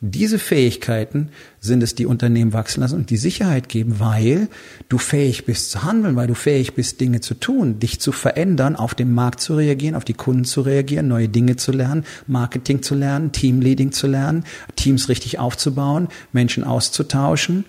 Diese 0.00 0.38
Fähigkeiten 0.38 1.30
sind 1.58 1.82
es, 1.82 1.96
die 1.96 2.06
Unternehmen 2.06 2.52
wachsen 2.52 2.82
lassen 2.82 2.94
und 2.94 3.10
die 3.10 3.16
Sicherheit 3.16 3.68
geben, 3.68 3.98
weil 3.98 4.48
du 4.88 4.96
fähig 4.96 5.44
bist 5.44 5.72
zu 5.72 5.82
handeln, 5.82 6.14
weil 6.14 6.28
du 6.28 6.34
fähig 6.34 6.74
bist, 6.74 7.00
Dinge 7.00 7.20
zu 7.20 7.34
tun, 7.34 7.80
dich 7.80 8.00
zu 8.00 8.12
verändern, 8.12 8.76
auf 8.76 8.94
den 8.94 9.12
Markt 9.12 9.40
zu 9.40 9.56
reagieren, 9.56 9.96
auf 9.96 10.04
die 10.04 10.14
Kunden 10.14 10.44
zu 10.44 10.60
reagieren, 10.60 11.08
neue 11.08 11.28
Dinge 11.28 11.56
zu 11.56 11.72
lernen, 11.72 12.04
Marketing 12.28 12.80
zu 12.82 12.94
lernen, 12.94 13.32
Teamleading 13.32 13.90
zu 13.90 14.06
lernen, 14.06 14.44
Teams 14.76 15.08
richtig 15.08 15.40
aufzubauen, 15.40 16.06
Menschen 16.32 16.62
auszutauschen. 16.62 17.64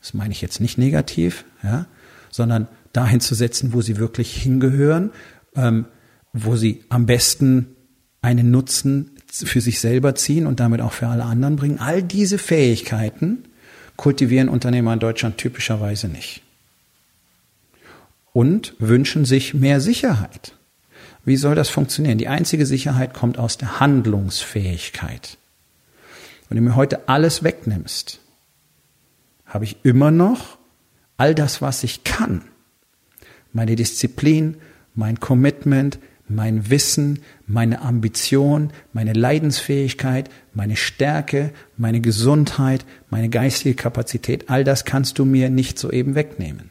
Das 0.00 0.14
meine 0.14 0.32
ich 0.32 0.40
jetzt 0.40 0.60
nicht 0.60 0.78
negativ, 0.78 1.44
ja, 1.64 1.86
sondern 2.30 2.68
dahin 2.92 3.20
zu 3.20 3.34
setzen, 3.34 3.72
wo 3.72 3.82
sie 3.82 3.96
wirklich 3.96 4.32
hingehören, 4.34 5.10
ähm, 5.56 5.86
wo 6.32 6.54
sie 6.54 6.84
am 6.90 7.06
besten 7.06 7.74
einen 8.20 8.52
Nutzen 8.52 9.11
für 9.32 9.60
sich 9.60 9.80
selber 9.80 10.14
ziehen 10.14 10.46
und 10.46 10.60
damit 10.60 10.80
auch 10.80 10.92
für 10.92 11.08
alle 11.08 11.24
anderen 11.24 11.56
bringen. 11.56 11.78
All 11.80 12.02
diese 12.02 12.38
Fähigkeiten 12.38 13.44
kultivieren 13.96 14.48
Unternehmer 14.48 14.92
in 14.92 14.98
Deutschland 14.98 15.38
typischerweise 15.38 16.08
nicht. 16.08 16.42
Und 18.32 18.74
wünschen 18.78 19.24
sich 19.24 19.54
mehr 19.54 19.80
Sicherheit. 19.80 20.54
Wie 21.24 21.36
soll 21.36 21.54
das 21.54 21.68
funktionieren? 21.68 22.18
Die 22.18 22.28
einzige 22.28 22.66
Sicherheit 22.66 23.14
kommt 23.14 23.38
aus 23.38 23.56
der 23.56 23.80
Handlungsfähigkeit. 23.80 25.38
Wenn 26.48 26.56
du 26.56 26.62
mir 26.62 26.76
heute 26.76 27.08
alles 27.08 27.42
wegnimmst, 27.42 28.20
habe 29.46 29.64
ich 29.64 29.76
immer 29.82 30.10
noch 30.10 30.58
all 31.16 31.34
das, 31.34 31.62
was 31.62 31.84
ich 31.84 32.04
kann. 32.04 32.42
Meine 33.52 33.76
Disziplin, 33.76 34.56
mein 34.94 35.20
Commitment, 35.20 35.98
mein 36.28 36.70
Wissen, 36.70 37.20
meine 37.52 37.82
Ambition, 37.82 38.72
meine 38.94 39.12
Leidensfähigkeit, 39.12 40.30
meine 40.54 40.74
Stärke, 40.74 41.52
meine 41.76 42.00
Gesundheit, 42.00 42.86
meine 43.10 43.28
geistige 43.28 43.74
Kapazität, 43.74 44.48
all 44.48 44.64
das 44.64 44.86
kannst 44.86 45.18
du 45.18 45.26
mir 45.26 45.50
nicht 45.50 45.78
soeben 45.78 46.14
wegnehmen. 46.14 46.70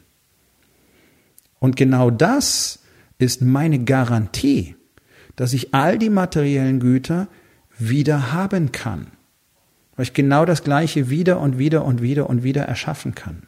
Und 1.60 1.76
genau 1.76 2.10
das 2.10 2.80
ist 3.20 3.44
meine 3.44 3.84
Garantie, 3.84 4.76
dass 5.36 5.54
ich 5.54 5.76
all 5.76 6.00
die 6.00 6.10
materiellen 6.10 6.80
Güter 6.80 7.28
wieder 7.78 8.32
haben 8.32 8.72
kann. 8.72 9.12
Weil 9.96 10.06
ich 10.06 10.14
genau 10.14 10.46
das 10.46 10.64
Gleiche 10.64 11.12
wieder 11.12 11.40
und 11.40 11.60
wieder 11.60 11.86
und 11.86 12.02
wieder 12.02 12.28
und 12.28 12.42
wieder 12.42 12.64
erschaffen 12.64 13.14
kann. 13.14 13.44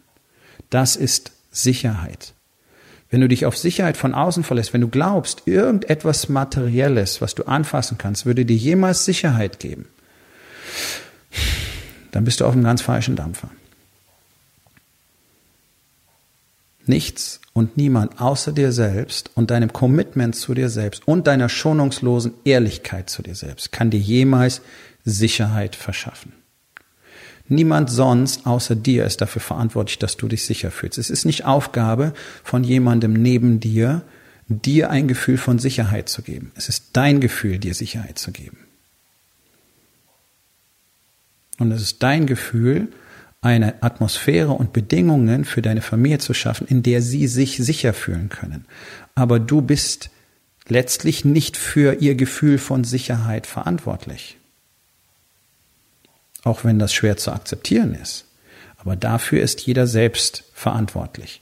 Das 0.70 0.96
ist 0.96 1.32
Sicherheit. 1.50 2.36
Wenn 3.14 3.22
du 3.22 3.28
dich 3.28 3.46
auf 3.46 3.56
Sicherheit 3.56 3.96
von 3.96 4.16
außen 4.16 4.44
verlässt, 4.44 4.74
wenn 4.74 4.82
du 4.82 4.88
glaubst, 4.88 5.44
irgendetwas 5.46 6.30
Materielles, 6.30 7.22
was 7.22 7.36
du 7.36 7.44
anfassen 7.44 8.00
kannst, 8.00 8.26
würde 8.26 8.44
dir 8.44 8.56
jemals 8.56 9.06
Sicherheit 9.06 9.60
geben, 9.60 9.86
dann 12.10 12.26
bist 12.26 12.40
du 12.40 12.46
auf 12.46 12.54
einem 12.54 12.64
ganz 12.64 12.82
falschen 12.82 13.16
Dampfer. 13.16 13.52
Nichts 16.88 17.40
und 17.54 17.78
niemand 17.78 18.20
außer 18.20 18.52
dir 18.52 18.72
selbst 18.72 19.30
und 19.36 19.52
deinem 19.52 19.72
Commitment 19.72 20.36
zu 20.36 20.56
dir 20.56 20.70
selbst 20.70 21.08
und 21.08 21.28
deiner 21.28 21.50
schonungslosen 21.50 22.34
Ehrlichkeit 22.46 23.12
zu 23.12 23.22
dir 23.22 23.36
selbst 23.36 23.72
kann 23.72 23.92
dir 23.92 24.00
jemals 24.00 24.62
Sicherheit 25.06 25.76
verschaffen. 25.76 26.34
Niemand 27.50 27.90
sonst 27.90 28.46
außer 28.46 28.76
dir 28.76 29.06
ist 29.06 29.22
dafür 29.22 29.42
verantwortlich, 29.42 30.00
dass 30.00 30.18
du 30.18 30.28
dich 30.28 30.46
sicher 30.46 30.72
fühlst. 30.72 30.98
Es 30.98 31.10
ist 31.10 31.26
nicht 31.26 31.46
Aufgabe 31.46 32.14
von 32.44 32.64
jemandem 32.64 33.14
neben 33.14 33.60
dir, 33.60 34.02
dir 34.48 34.90
ein 34.90 35.08
Gefühl 35.08 35.38
von 35.38 35.60
Sicherheit 35.60 36.10
zu 36.10 36.22
geben. 36.22 36.52
Es 36.56 36.70
ist 36.70 36.92
dein 36.94 37.20
Gefühl, 37.20 37.60
dir 37.60 37.74
Sicherheit 37.74 38.18
zu 38.18 38.32
geben. 38.32 38.58
Und 41.60 41.72
es 41.72 41.82
ist 41.82 42.04
dein 42.04 42.26
Gefühl, 42.26 42.90
eine 43.42 43.84
Atmosphäre 43.84 44.52
und 44.52 44.72
Bedingungen 44.72 45.44
für 45.44 45.62
deine 45.62 45.82
Familie 45.82 46.20
zu 46.20 46.34
schaffen, 46.34 46.66
in 46.68 46.82
der 46.82 47.02
sie 47.02 47.28
sich 47.28 47.58
sicher 47.58 47.94
fühlen 47.94 48.30
können. 48.30 48.66
Aber 49.16 49.40
du 49.40 49.62
bist 49.62 50.10
letztlich 50.70 51.26
nicht 51.26 51.58
für 51.58 52.02
ihr 52.02 52.16
Gefühl 52.16 52.58
von 52.58 52.86
Sicherheit 52.86 53.46
verantwortlich 53.46 54.38
auch 56.44 56.64
wenn 56.64 56.80
das 56.80 56.94
schwer 56.94 57.18
zu 57.18 57.32
akzeptieren 57.32 57.96
ist. 57.96 58.26
Aber 58.78 58.96
dafür 58.96 59.42
ist 59.42 59.62
jeder 59.62 59.88
selbst 59.88 60.44
verantwortlich. 60.54 61.42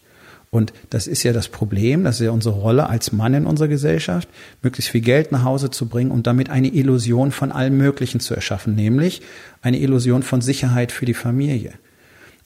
Und 0.51 0.73
das 0.89 1.07
ist 1.07 1.23
ja 1.23 1.31
das 1.31 1.47
Problem, 1.47 2.03
das 2.03 2.19
ist 2.19 2.25
ja 2.25 2.31
unsere 2.31 2.55
Rolle 2.55 2.89
als 2.89 3.13
Mann 3.13 3.33
in 3.33 3.45
unserer 3.45 3.69
Gesellschaft, 3.69 4.27
möglichst 4.61 4.91
viel 4.91 5.01
Geld 5.01 5.31
nach 5.31 5.45
Hause 5.45 5.71
zu 5.71 5.87
bringen 5.87 6.11
und 6.11 6.27
damit 6.27 6.49
eine 6.49 6.67
Illusion 6.67 7.31
von 7.31 7.53
allem 7.53 7.77
Möglichen 7.77 8.19
zu 8.19 8.35
erschaffen, 8.35 8.75
nämlich 8.75 9.21
eine 9.61 9.79
Illusion 9.79 10.23
von 10.23 10.41
Sicherheit 10.41 10.91
für 10.91 11.05
die 11.05 11.13
Familie. 11.13 11.73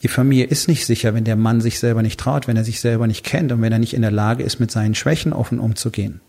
Die 0.04 0.08
Familie 0.08 0.46
ist 0.46 0.68
nicht 0.68 0.86
sicher, 0.86 1.16
wenn 1.16 1.24
der 1.24 1.36
Mann 1.36 1.62
sich 1.62 1.80
selber 1.80 2.04
nicht 2.04 2.20
traut, 2.20 2.48
wenn 2.48 2.58
er 2.58 2.64
sich 2.64 2.80
selber 2.80 3.08
nicht 3.08 3.26
kennt 3.26 3.52
und 3.52 3.64
wenn 3.64 3.74
er 3.74 3.80
nicht 3.80 3.96
in 3.96 4.04
der 4.04 4.12
Lage 4.12 4.44
ist, 4.44 4.60
mit 4.60 4.70
seinen 4.70 4.94
Schwächen 4.94 5.34
offen 5.34 5.60
umzugehen. 5.60 6.22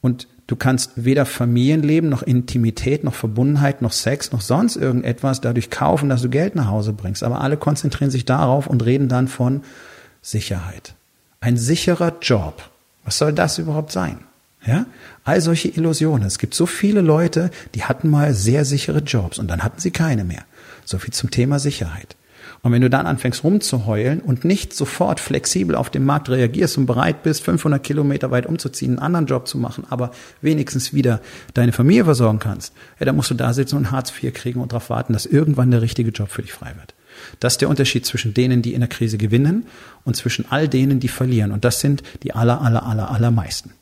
Und 0.00 0.28
Du 0.52 0.56
kannst 0.56 0.90
weder 0.96 1.24
Familienleben 1.24 2.10
noch 2.10 2.22
Intimität 2.22 3.04
noch 3.04 3.14
Verbundenheit 3.14 3.80
noch 3.80 3.92
Sex 3.92 4.32
noch 4.32 4.42
sonst 4.42 4.76
irgendetwas 4.76 5.40
dadurch 5.40 5.70
kaufen, 5.70 6.10
dass 6.10 6.20
du 6.20 6.28
Geld 6.28 6.56
nach 6.56 6.68
Hause 6.68 6.92
bringst. 6.92 7.22
Aber 7.22 7.40
alle 7.40 7.56
konzentrieren 7.56 8.10
sich 8.10 8.26
darauf 8.26 8.66
und 8.66 8.84
reden 8.84 9.08
dann 9.08 9.28
von 9.28 9.62
Sicherheit. 10.20 10.92
Ein 11.40 11.56
sicherer 11.56 12.18
Job. 12.20 12.68
Was 13.06 13.16
soll 13.16 13.32
das 13.32 13.56
überhaupt 13.56 13.92
sein? 13.92 14.18
Ja? 14.66 14.84
All 15.24 15.40
solche 15.40 15.68
Illusionen. 15.68 16.26
Es 16.26 16.38
gibt 16.38 16.52
so 16.52 16.66
viele 16.66 17.00
Leute, 17.00 17.50
die 17.74 17.84
hatten 17.84 18.10
mal 18.10 18.34
sehr 18.34 18.66
sichere 18.66 18.98
Jobs 18.98 19.38
und 19.38 19.48
dann 19.48 19.62
hatten 19.62 19.80
sie 19.80 19.90
keine 19.90 20.22
mehr. 20.22 20.44
So 20.84 20.98
viel 20.98 21.14
zum 21.14 21.30
Thema 21.30 21.60
Sicherheit. 21.60 22.14
Und 22.64 22.70
wenn 22.70 22.80
du 22.80 22.88
dann 22.88 23.06
anfängst 23.06 23.42
rumzuheulen 23.42 24.20
und 24.20 24.44
nicht 24.44 24.72
sofort 24.72 25.18
flexibel 25.18 25.74
auf 25.74 25.90
den 25.90 26.04
Markt 26.04 26.28
reagierst 26.28 26.78
und 26.78 26.86
bereit 26.86 27.24
bist, 27.24 27.42
500 27.42 27.82
Kilometer 27.82 28.30
weit 28.30 28.46
umzuziehen, 28.46 28.92
einen 28.92 28.98
anderen 29.00 29.26
Job 29.26 29.48
zu 29.48 29.58
machen, 29.58 29.84
aber 29.90 30.12
wenigstens 30.40 30.94
wieder 30.94 31.20
deine 31.54 31.72
Familie 31.72 32.04
versorgen 32.04 32.38
kannst, 32.38 32.72
ja, 33.00 33.06
dann 33.06 33.16
musst 33.16 33.30
du 33.30 33.34
da 33.34 33.52
sitzen 33.52 33.76
und 33.76 33.90
Hartz 33.90 34.12
IV 34.22 34.32
kriegen 34.32 34.60
und 34.60 34.70
darauf 34.70 34.90
warten, 34.90 35.12
dass 35.12 35.26
irgendwann 35.26 35.72
der 35.72 35.82
richtige 35.82 36.10
Job 36.10 36.30
für 36.30 36.42
dich 36.42 36.52
frei 36.52 36.72
wird. 36.78 36.94
Das 37.40 37.54
ist 37.54 37.62
der 37.62 37.68
Unterschied 37.68 38.06
zwischen 38.06 38.32
denen, 38.32 38.62
die 38.62 38.74
in 38.74 38.80
der 38.80 38.88
Krise 38.88 39.18
gewinnen 39.18 39.66
und 40.04 40.16
zwischen 40.16 40.46
all 40.50 40.68
denen, 40.68 41.00
die 41.00 41.08
verlieren. 41.08 41.50
Und 41.50 41.64
das 41.64 41.80
sind 41.80 42.04
die 42.22 42.32
aller, 42.32 42.60
aller, 42.60 42.86
aller, 42.86 43.10
allermeisten. 43.10 43.72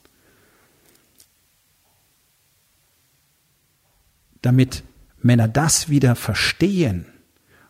Damit 4.40 4.84
Männer 5.20 5.48
das 5.48 5.90
wieder 5.90 6.16
verstehen 6.16 7.04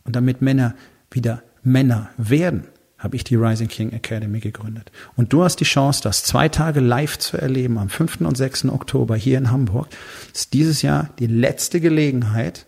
und 0.04 0.14
damit 0.14 0.40
Männer 0.40 0.76
wieder 1.10 1.42
Männer 1.62 2.10
werden, 2.16 2.64
habe 2.98 3.16
ich 3.16 3.24
die 3.24 3.36
Rising 3.36 3.68
King 3.68 3.92
Academy 3.92 4.40
gegründet. 4.40 4.92
Und 5.16 5.32
du 5.32 5.42
hast 5.42 5.56
die 5.56 5.64
Chance, 5.64 6.02
das 6.02 6.22
zwei 6.22 6.48
Tage 6.48 6.80
live 6.80 7.18
zu 7.18 7.38
erleben 7.38 7.78
am 7.78 7.88
5. 7.88 8.20
und 8.20 8.36
6. 8.36 8.66
Oktober 8.66 9.16
hier 9.16 9.38
in 9.38 9.50
Hamburg. 9.50 9.88
Ist 10.32 10.52
dieses 10.52 10.82
Jahr 10.82 11.10
die 11.18 11.26
letzte 11.26 11.80
Gelegenheit, 11.80 12.66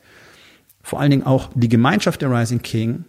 vor 0.83 1.01
allen 1.01 1.11
Dingen 1.11 1.27
auch 1.27 1.51
die 1.55 1.69
Gemeinschaft 1.69 2.23
der 2.23 2.31
Rising 2.31 2.63
King 2.63 3.05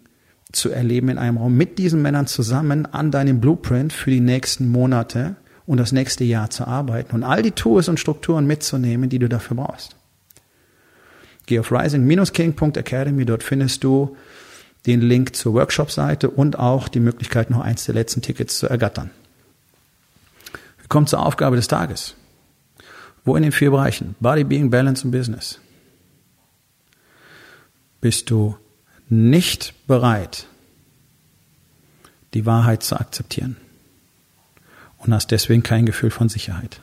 zu 0.52 0.70
erleben 0.70 1.10
in 1.10 1.18
einem 1.18 1.38
Raum 1.38 1.56
mit 1.56 1.80
diesen 1.80 2.02
Männern 2.02 2.28
zusammen 2.28 2.86
an 2.86 3.10
deinem 3.10 3.42
Blueprint 3.42 3.92
für 3.92 4.12
die 4.12 4.20
nächsten 4.20 4.70
Monate 4.70 5.36
und 5.66 5.78
das 5.78 5.92
nächste 5.92 6.24
Jahr 6.24 6.50
zu 6.50 6.68
arbeiten 6.68 7.16
und 7.16 7.24
all 7.24 7.42
die 7.42 7.52
Tools 7.52 7.88
und 7.90 8.00
Strukturen 8.00 8.46
mitzunehmen, 8.46 9.10
die 9.10 9.20
du 9.20 9.30
dafür 9.30 9.58
brauchst. 9.58 9.96
Geh 11.46 11.60
auf 11.60 11.72
rising-king.academy, 11.72 13.26
dort 13.26 13.44
findest 13.44 13.84
du 13.84 14.16
den 14.86 15.02
Link 15.02 15.36
zur 15.36 15.54
Workshop-Seite 15.54 16.30
und 16.30 16.60
auch 16.60 16.88
die 16.88 17.00
Möglichkeit, 17.00 17.50
noch 17.50 17.62
eins 17.62 17.86
der 17.86 17.96
letzten 17.96 18.22
Tickets 18.22 18.60
zu 18.60 18.68
ergattern. 18.68 19.10
Wir 20.80 20.88
kommen 20.90 21.08
zur 21.08 21.26
Aufgabe 21.26 21.56
des 21.56 21.68
Tages. 21.68 22.16
Wo 23.24 23.36
in 23.38 23.44
den 23.44 23.54
vier 23.54 23.72
Bereichen? 23.72 24.16
Body, 24.20 24.44
Being, 24.44 24.70
Balance 24.70 25.06
und 25.06 25.12
Business. 25.12 25.60
Bist 28.02 28.30
du 28.30 28.58
nicht 29.08 29.74
bereit, 29.88 30.48
die 32.34 32.46
Wahrheit 32.46 32.84
zu 32.84 33.00
akzeptieren 33.00 33.56
und 34.98 35.14
hast 35.14 35.32
deswegen 35.32 35.64
kein 35.64 35.86
Gefühl 35.86 36.12
von 36.12 36.28
Sicherheit? 36.28 36.82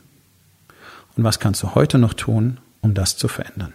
Und 1.16 1.24
was 1.24 1.40
kannst 1.40 1.62
du 1.62 1.74
heute 1.74 1.98
noch 1.98 2.14
tun, 2.14 2.58
um 2.80 2.94
das 2.94 3.18
zu 3.18 3.28
verändern? 3.28 3.74